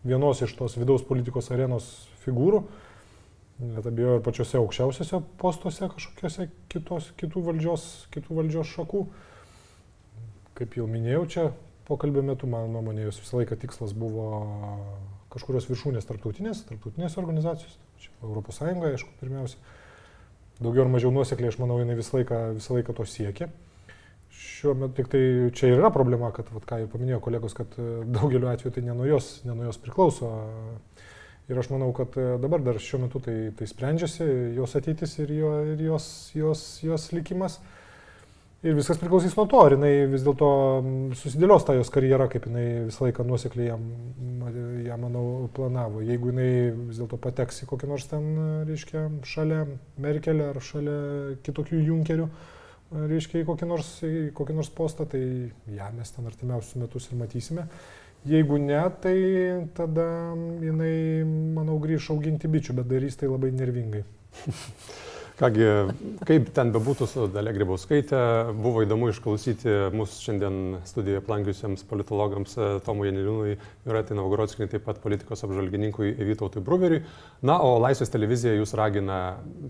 [0.05, 1.87] vienos iš tos vidaus politikos arenos
[2.21, 2.61] figūrų.
[2.61, 2.90] Uh,
[3.61, 9.03] net abejoju ir pačiuose aukščiausiuose postuose kažkokiuose kitos, kitų, valdžios, kitų valdžios šakų.
[10.57, 11.45] Kaip jau minėjau, čia
[11.87, 14.27] pokalbio metu, mano nuomonė, jos visą laiką tikslas buvo
[15.31, 19.59] kažkurios viršūnės tarptautinės, tarptautinės organizacijos, čia Europos Sąjunga, aišku, pirmiausia.
[20.61, 23.47] Daugiau ar mažiau nuosekliai, aš manau, jinai visą laiką, visą laiką to siekia.
[24.41, 25.23] Šiuo metu tik tai
[25.57, 27.73] čia yra problema, kad, vat, ką ir paminėjo kolegos, kad
[28.13, 30.29] daugeliu atveju tai ne nuo jos, ne nuo jos priklauso
[31.49, 34.25] Ir aš manau, kad e, dabar dar šiuo metu tai, tai sprendžiasi,
[34.55, 36.05] jos ateitis ir, jo, ir jos,
[36.37, 37.59] jos, jos likimas.
[38.61, 40.47] Ir viskas priklausys nuo to, ar jinai vis dėlto
[41.17, 43.87] susidėlios tą jos karjerą, kaip jinai visą laiką nuosekliai jam,
[44.85, 45.23] ją, manau,
[45.55, 46.03] planavo.
[46.05, 46.51] Jeigu jinai
[46.91, 48.27] vis dėlto pateks į kokį nors ten,
[48.69, 49.63] reiškia, šalia
[50.05, 50.99] Merkelio ar šalia
[51.41, 52.29] kitokių junkerių,
[53.15, 55.23] reiškia, į kokį nors, į kokį nors postą, tai
[55.79, 57.65] ją mes ten artimiausius metus ir matysime.
[58.29, 59.15] Jeigu ne, tai
[59.73, 60.07] tada
[60.61, 61.23] jinai,
[61.55, 64.03] manau, grįž auginti bičių, bet darys tai labai nervingai.
[65.41, 65.63] Kągi,
[66.29, 68.19] kaip ten bebūtų su Dalia Grybauskaitė,
[68.61, 73.55] buvo įdomu išklausyti mūsų šiandien studijoje plankiusiems politologams e, Tomui Janiliūnui,
[73.87, 77.01] Juratai Naugorodskiniai, taip pat politikos apžvalgininkui Vytautui Bruveriui.
[77.41, 79.17] Na, o Laisvės televizija jūs ragina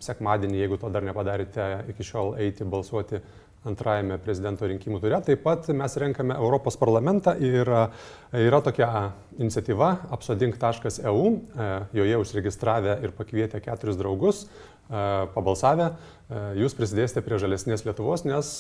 [0.04, 3.24] sekmadienį, jeigu to dar nepadarėte, iki šiol eiti balsuoti
[3.68, 5.20] antrajame prezidento rinkimų turė.
[5.26, 7.84] Taip pat mes renkame Europos parlamentą ir e,
[8.48, 8.90] yra tokia
[9.38, 15.04] iniciatyva apsodink.eu, e, joje užregistravę ir pakvietę keturis draugus, e,
[15.36, 15.92] pabalsavę,
[16.56, 18.52] jūs prisidėsite prie žalesnės Lietuvos, nes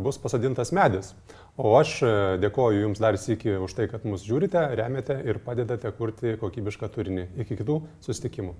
[0.00, 1.12] bus pasadintas medis.
[1.60, 1.98] O aš
[2.40, 7.28] dėkoju Jums dar sėki už tai, kad mus žiūrite, remiate ir padedate kurti kokybišką turinį.
[7.44, 8.56] Iki kitų susitikimų.